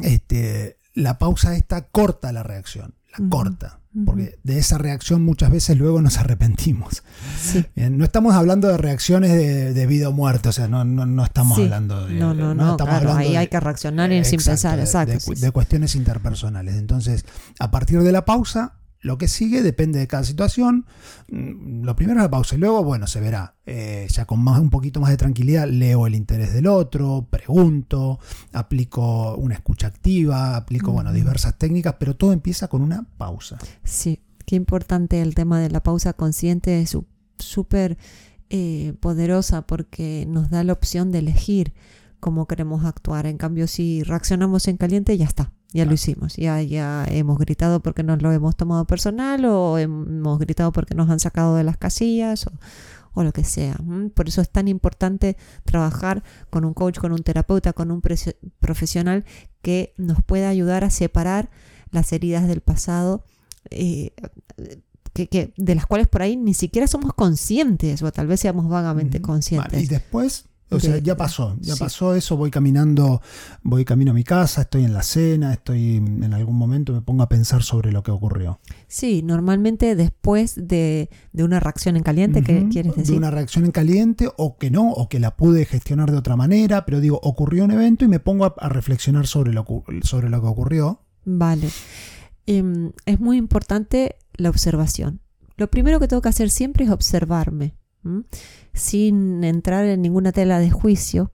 este, 0.00 0.76
la 0.94 1.18
pausa 1.18 1.56
esta 1.56 1.82
corta 1.88 2.32
la 2.32 2.42
reacción, 2.42 2.94
la 3.16 3.28
corta, 3.28 3.78
porque 4.06 4.38
de 4.42 4.58
esa 4.58 4.78
reacción 4.78 5.22
muchas 5.22 5.50
veces 5.50 5.76
luego 5.76 6.00
nos 6.00 6.18
arrepentimos. 6.18 7.02
Sí. 7.38 7.64
Bien, 7.76 7.98
no 7.98 8.04
estamos 8.04 8.34
hablando 8.34 8.68
de 8.68 8.76
reacciones 8.78 9.32
de, 9.32 9.74
de 9.74 9.86
vida 9.86 10.08
o 10.08 10.12
muerte, 10.12 10.48
o 10.48 10.52
sea, 10.52 10.66
no, 10.68 10.84
no, 10.84 11.04
no 11.06 11.24
estamos 11.24 11.56
Sí. 11.56 11.64
hablando 11.64 12.06
de... 12.06 12.14
No, 12.14 12.32
no, 12.34 12.54
no, 12.54 12.72
estamos 12.72 12.76
claro, 12.94 13.10
hablando 13.10 13.18
ahí 13.20 13.32
de- 13.32 13.38
hay 13.38 13.48
que 13.48 13.60
reaccionar 13.60 14.10
sin 14.24 14.40
pensar, 14.42 14.78
exacto. 14.80 15.12
De, 15.14 15.20
sí, 15.20 15.30
de 15.34 15.46
sí. 15.46 15.50
cuestiones 15.52 15.94
interpersonales. 15.94 16.76
Entonces, 16.76 17.24
a 17.58 17.70
partir 17.70 18.00
de 18.02 18.12
la 18.12 18.24
pausa, 18.24 18.74
lo 19.02 19.18
que 19.18 19.28
sigue 19.28 19.62
depende 19.62 19.98
de 19.98 20.06
cada 20.06 20.24
situación. 20.24 20.86
Mm, 21.28 21.84
Lo 21.84 21.94
primero 21.96 22.20
es 22.20 22.24
la 22.24 22.30
pausa 22.30 22.54
y 22.54 22.58
luego, 22.58 22.82
bueno, 22.84 23.06
se 23.06 23.20
verá. 23.20 23.56
Eh, 23.66 24.06
ya 24.08 24.24
con 24.24 24.42
más, 24.42 24.60
un 24.60 24.70
poquito 24.70 25.00
más 25.00 25.10
de 25.10 25.16
tranquilidad, 25.16 25.68
leo 25.68 26.06
el 26.06 26.14
interés 26.14 26.54
del 26.54 26.68
otro, 26.68 27.26
pregunto, 27.28 28.18
aplico 28.52 29.36
una 29.36 29.54
escucha 29.54 29.88
activa, 29.88 30.56
aplico, 30.56 30.92
bueno, 30.92 31.12
diversas 31.12 31.58
técnicas, 31.58 31.96
pero 31.98 32.16
todo 32.16 32.32
empieza 32.32 32.68
con 32.68 32.80
una 32.80 33.04
pausa. 33.18 33.58
Sí, 33.84 34.20
qué 34.46 34.56
importante 34.56 35.20
el 35.20 35.34
tema 35.34 35.60
de 35.60 35.70
la 35.70 35.82
pausa 35.82 36.12
consciente, 36.12 36.80
es 36.80 36.96
súper 37.38 37.98
eh, 38.50 38.94
poderosa 39.00 39.66
porque 39.66 40.26
nos 40.28 40.50
da 40.50 40.62
la 40.62 40.72
opción 40.72 41.10
de 41.10 41.18
elegir 41.18 41.72
cómo 42.20 42.46
queremos 42.46 42.84
actuar. 42.84 43.26
En 43.26 43.36
cambio, 43.36 43.66
si 43.66 44.04
reaccionamos 44.04 44.68
en 44.68 44.76
caliente, 44.76 45.16
ya 45.18 45.24
está, 45.24 45.52
ya 45.72 45.84
lo 45.84 45.94
hicimos, 45.94 46.36
ya, 46.36 46.60
ya 46.62 47.04
hemos 47.08 47.38
gritado 47.38 47.80
porque 47.80 48.02
nos 48.02 48.20
lo 48.22 48.32
hemos 48.32 48.56
tomado 48.56 48.86
personal 48.86 49.44
o 49.44 49.78
hemos 49.78 50.38
gritado 50.38 50.72
porque 50.72 50.94
nos 50.94 51.08
han 51.10 51.20
sacado 51.20 51.56
de 51.56 51.64
las 51.64 51.76
casillas 51.76 52.46
o, 52.46 52.52
o 53.14 53.22
lo 53.22 53.32
que 53.32 53.44
sea. 53.44 53.78
Por 54.14 54.28
eso 54.28 54.40
es 54.40 54.50
tan 54.50 54.68
importante 54.68 55.36
trabajar 55.64 56.22
con 56.50 56.64
un 56.64 56.74
coach, 56.74 56.98
con 56.98 57.12
un 57.12 57.22
terapeuta, 57.22 57.72
con 57.72 57.90
un 57.90 58.02
profesional 58.60 59.24
que 59.62 59.94
nos 59.96 60.22
pueda 60.22 60.48
ayudar 60.48 60.84
a 60.84 60.90
separar 60.90 61.50
las 61.90 62.12
heridas 62.12 62.48
del 62.48 62.60
pasado 62.60 63.24
eh, 63.70 64.12
que, 65.12 65.52
de 65.56 65.74
las 65.74 65.86
cuales 65.86 66.08
por 66.08 66.22
ahí 66.22 66.36
ni 66.36 66.54
siquiera 66.54 66.86
somos 66.86 67.12
conscientes, 67.12 68.02
o 68.02 68.10
tal 68.12 68.26
vez 68.26 68.40
seamos 68.40 68.68
vagamente 68.68 69.20
conscientes. 69.20 69.82
y 69.82 69.86
después 69.86 70.46
o 70.72 70.80
sea, 70.80 70.98
ya 70.98 71.16
pasó, 71.16 71.56
ya 71.60 71.76
pasó 71.76 72.14
eso, 72.14 72.36
voy 72.36 72.50
caminando, 72.50 73.20
voy 73.62 73.84
camino 73.84 74.12
a 74.12 74.14
mi 74.14 74.24
casa, 74.24 74.62
estoy 74.62 74.84
en 74.84 74.94
la 74.94 75.02
cena, 75.02 75.52
estoy 75.52 75.96
en 75.96 76.34
algún 76.34 76.56
momento 76.56 76.92
me 76.92 77.00
pongo 77.00 77.22
a 77.22 77.28
pensar 77.28 77.62
sobre 77.62 77.92
lo 77.92 78.02
que 78.02 78.10
ocurrió. 78.10 78.60
Sí, 78.88 79.22
normalmente 79.22 79.94
después 79.96 80.54
de, 80.56 81.10
una 81.32 81.60
reacción 81.60 81.96
en 81.96 82.02
caliente, 82.02 82.42
¿qué 82.42 82.68
quieres 82.70 82.96
decir? 82.96 83.12
De 83.12 83.18
una 83.18 83.30
reacción 83.30 83.64
en 83.64 83.72
caliente 83.72 84.28
o 84.36 84.56
que 84.56 84.70
no, 84.70 84.90
o 84.90 85.08
que 85.08 85.20
la 85.20 85.36
pude 85.36 85.64
gestionar 85.64 86.10
de 86.10 86.16
otra 86.16 86.36
manera, 86.36 86.84
pero 86.84 87.00
digo, 87.00 87.20
ocurrió 87.22 87.64
un 87.64 87.70
evento 87.70 88.04
y 88.04 88.08
me 88.08 88.20
pongo 88.20 88.44
a, 88.44 88.68
reflexionar 88.68 89.26
sobre 89.26 89.52
lo, 89.52 89.64
sobre 90.02 90.30
lo 90.30 90.40
que 90.40 90.46
ocurrió. 90.46 91.00
Vale. 91.24 91.68
Em, 92.46 92.92
es 93.06 93.20
muy 93.20 93.36
importante 93.36 94.16
la 94.34 94.50
observación. 94.50 95.20
Lo 95.56 95.70
primero 95.70 96.00
que 96.00 96.08
tengo 96.08 96.22
que 96.22 96.28
hacer 96.28 96.50
siempre 96.50 96.84
es 96.84 96.90
observarme 96.90 97.76
sin 98.72 99.44
entrar 99.44 99.84
en 99.86 100.02
ninguna 100.02 100.32
tela 100.32 100.58
de 100.58 100.70
juicio. 100.70 101.32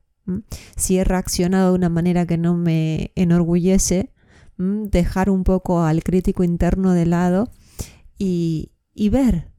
Si 0.77 0.99
he 0.99 1.05
reaccionado 1.05 1.71
de 1.71 1.77
una 1.77 1.89
manera 1.89 2.27
que 2.27 2.37
no 2.37 2.55
me 2.55 3.13
enorgullece, 3.15 4.13
dejar 4.59 5.31
un 5.31 5.45
poco 5.45 5.83
al 5.83 6.03
crítico 6.03 6.45
interno 6.45 6.93
de 6.93 7.07
lado 7.07 7.51
y, 8.19 8.73
y 8.95 9.09
ver 9.09 9.53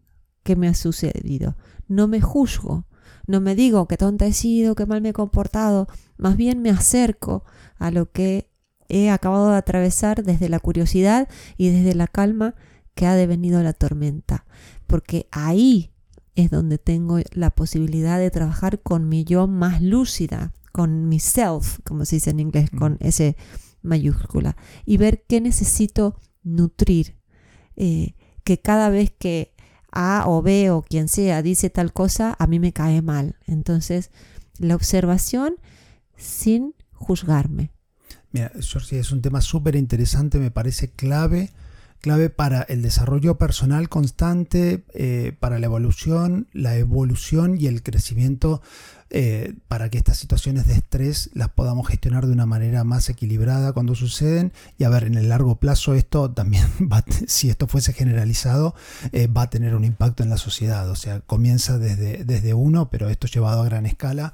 qué 0.43 0.55
me 0.55 0.67
ha 0.67 0.73
sucedido. 0.73 1.55
No 1.87 2.07
me 2.07 2.21
juzgo, 2.21 2.85
no 3.25 3.41
me 3.41 3.55
digo 3.55 3.87
qué 3.87 3.97
tonta 3.97 4.27
he 4.27 4.33
sido, 4.33 4.75
qué 4.75 4.85
mal 4.85 5.01
me 5.01 5.09
he 5.09 5.13
comportado, 5.13 5.87
más 6.17 6.35
bien 6.35 6.61
me 6.61 6.69
acerco 6.69 7.43
a 7.77 7.91
lo 7.91 8.11
que 8.11 8.49
he 8.89 9.09
acabado 9.09 9.51
de 9.51 9.57
atravesar 9.57 10.23
desde 10.23 10.49
la 10.49 10.59
curiosidad 10.59 11.29
y 11.57 11.69
desde 11.69 11.95
la 11.95 12.07
calma 12.07 12.55
que 12.95 13.05
ha 13.05 13.15
devenido 13.15 13.61
la 13.63 13.73
tormenta, 13.73 14.45
porque 14.87 15.27
ahí 15.31 15.93
es 16.35 16.49
donde 16.49 16.77
tengo 16.77 17.19
la 17.31 17.49
posibilidad 17.51 18.19
de 18.19 18.31
trabajar 18.31 18.81
con 18.81 19.09
mi 19.09 19.23
yo 19.23 19.47
más 19.47 19.81
lúcida, 19.81 20.53
con 20.71 21.09
mi 21.09 21.19
self, 21.19 21.79
como 21.83 22.05
se 22.05 22.17
dice 22.17 22.29
en 22.29 22.39
inglés, 22.39 22.69
con 22.69 22.97
ese 22.99 23.35
mayúscula, 23.81 24.55
y 24.85 24.97
ver 24.97 25.25
qué 25.27 25.41
necesito 25.41 26.19
nutrir. 26.43 27.17
Eh, 27.75 28.15
que 28.43 28.61
cada 28.61 28.89
vez 28.89 29.11
que 29.17 29.53
A 29.91 30.23
o 30.27 30.41
B 30.41 30.71
o 30.71 30.81
quien 30.81 31.07
sea 31.07 31.41
dice 31.41 31.69
tal 31.69 31.93
cosa, 31.93 32.35
a 32.39 32.47
mí 32.47 32.59
me 32.59 32.73
cae 32.73 33.01
mal. 33.01 33.37
Entonces, 33.45 34.11
la 34.57 34.75
observación 34.75 35.55
sin 36.15 36.75
juzgarme. 36.93 37.71
Mira, 38.31 38.51
Georgie, 38.59 38.99
es 38.99 39.11
un 39.11 39.21
tema 39.21 39.41
súper 39.41 39.75
interesante, 39.75 40.37
me 40.37 40.51
parece 40.51 40.91
clave 40.91 41.51
clave 42.01 42.29
para 42.29 42.61
el 42.61 42.81
desarrollo 42.81 43.37
personal 43.37 43.89
constante, 43.89 44.83
eh, 44.93 45.33
para 45.39 45.59
la 45.59 45.65
evolución, 45.65 46.47
la 46.53 46.75
evolución 46.77 47.59
y 47.59 47.67
el 47.67 47.83
crecimiento 47.83 48.61
eh, 49.11 49.55
para 49.67 49.89
que 49.89 49.97
estas 49.97 50.17
situaciones 50.17 50.67
de 50.67 50.73
estrés 50.73 51.31
las 51.33 51.49
podamos 51.49 51.87
gestionar 51.87 52.27
de 52.27 52.33
una 52.33 52.45
manera 52.45 52.83
más 52.83 53.09
equilibrada 53.09 53.73
cuando 53.73 53.95
suceden. 53.95 54.53
Y 54.77 54.83
a 54.83 54.89
ver, 54.89 55.03
en 55.03 55.15
el 55.15 55.29
largo 55.29 55.55
plazo 55.55 55.95
esto 55.95 56.29
también, 56.31 56.65
va, 56.81 57.03
si 57.27 57.49
esto 57.49 57.67
fuese 57.67 57.93
generalizado, 57.93 58.75
eh, 59.11 59.27
va 59.27 59.43
a 59.43 59.49
tener 59.49 59.75
un 59.75 59.83
impacto 59.83 60.23
en 60.23 60.29
la 60.29 60.37
sociedad. 60.37 60.89
O 60.89 60.95
sea, 60.95 61.21
comienza 61.21 61.77
desde, 61.77 62.23
desde 62.23 62.53
uno, 62.53 62.89
pero 62.89 63.09
esto 63.09 63.27
llevado 63.27 63.61
a 63.61 63.65
gran 63.65 63.85
escala 63.85 64.33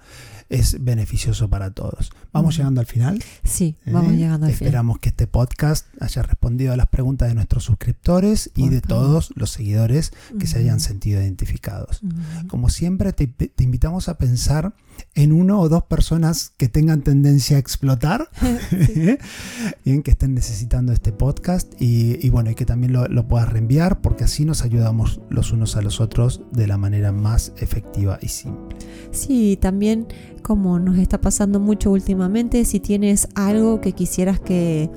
es 0.50 0.84
beneficioso 0.84 1.50
para 1.50 1.72
todos. 1.72 2.12
¿Vamos 2.32 2.58
llegando 2.58 2.80
al 2.80 2.86
final? 2.86 3.24
Sí, 3.44 3.76
vamos 3.86 4.14
¿Eh? 4.14 4.18
llegando 4.18 4.46
al 4.46 4.54
final. 4.54 4.68
Esperamos 4.68 5.00
que 5.00 5.10
este 5.10 5.28
podcast 5.28 5.88
haya 6.00 6.22
respondido 6.22 6.74
a 6.74 6.78
las 6.78 6.88
preguntas 6.88 7.30
de 7.30 7.36
nuestros 7.36 7.64
suscriptores 7.64 8.52
y 8.56 8.70
de 8.70 8.82
todos 8.82 9.32
los 9.36 9.50
seguidores 9.52 10.12
que 10.40 10.48
se 10.48 10.60
hayan 10.60 10.80
sentido 10.80 11.22
identificados. 11.22 12.02
Como 12.48 12.70
siempre, 12.70 13.14
te, 13.14 13.34
invitamos 13.64 14.08
a 14.10 14.18
pensar 14.18 14.64
en 15.13 15.32
uno 15.32 15.60
o 15.60 15.69
dos 15.69 15.84
personas 15.84 16.54
que 16.58 16.67
tengan 16.67 17.01
tendencia 17.01 17.58
a 17.58 17.60
explotar, 17.60 18.30
bien, 19.86 20.04
que 20.04 20.12
estén 20.12 20.34
necesitando 20.34 20.93
este 20.93 21.12
podcast 21.12 21.73
y, 21.80 22.30
bueno, 22.30 22.51
y 22.51 22.56
que 22.56 22.65
también 22.65 22.93
lo, 22.93 23.08
lo, 23.08 23.28
puedas 23.28 23.51
reenviar 23.51 24.01
porque 24.01 24.23
así 24.25 24.45
nos 24.45 24.63
ayudamos 24.63 25.21
los 25.30 25.51
unos 25.51 25.75
a 25.75 25.82
los 25.82 26.01
otros 26.01 26.41
de 26.51 26.67
la 26.67 26.78
manera 26.78 27.12
más 27.12 27.54
efectiva 27.58 28.19
y 28.21 28.28
simple. 28.28 28.75
Sí, 29.12 29.58
también 29.60 30.08
como 30.45 30.78
nos 30.78 30.99
está 30.99 31.19
pasando 31.19 31.60
mucho 31.60 31.91
últimamente, 31.91 32.65
si 32.65 32.80
tienes 32.80 33.28
algo 33.34 33.82
que 33.82 33.93
quisieras 33.93 34.39
que, 34.39 34.91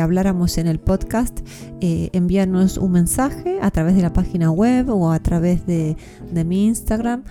habláramos 0.00 0.56
en 0.56 0.66
el 0.66 0.80
podcast, 0.80 1.40
eh, 1.82 2.08
envíanos 2.14 2.78
un 2.78 2.92
mensaje 2.92 3.58
a 3.60 3.70
través 3.70 3.96
de 3.96 4.02
la 4.02 4.14
página 4.14 4.50
web 4.50 4.88
o 4.88 5.12
a 5.12 5.20
través 5.20 5.66
de, 5.66 5.94
mi 6.46 6.66
Instagram 6.66 7.24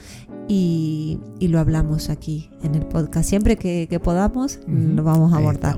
y, 0.48 1.20
lo 1.42 1.60
hablamos 1.60 2.10
aquí 2.10 2.50
en 2.64 2.76
el 2.76 2.86
podcast. 2.86 3.28
Siempre 3.30 3.58
que, 3.58 4.00
podamos, 4.04 4.60
lo 4.68 5.04
vamos 5.04 5.34
a 5.34 5.38
abordar. 5.38 5.78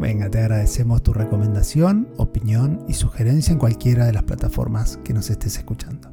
Venga, 0.00 0.30
te 0.30 0.38
agradecemos 0.38 1.02
tu 1.02 1.12
recomendación, 1.12 2.08
opinión 2.16 2.84
y 2.88 2.94
sugerencia 2.94 3.52
en 3.52 3.58
cualquiera 3.58 4.06
de 4.06 4.12
las 4.12 4.24
plataformas 4.24 4.98
que 5.04 5.12
nos 5.12 5.30
estés 5.30 5.56
escuchando. 5.56 6.10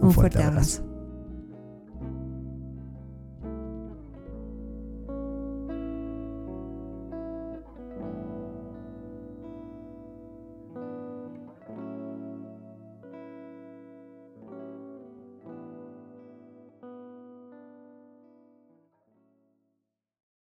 Un, 0.00 0.12
fuerte, 0.12 0.42
abrazo. 0.42 0.85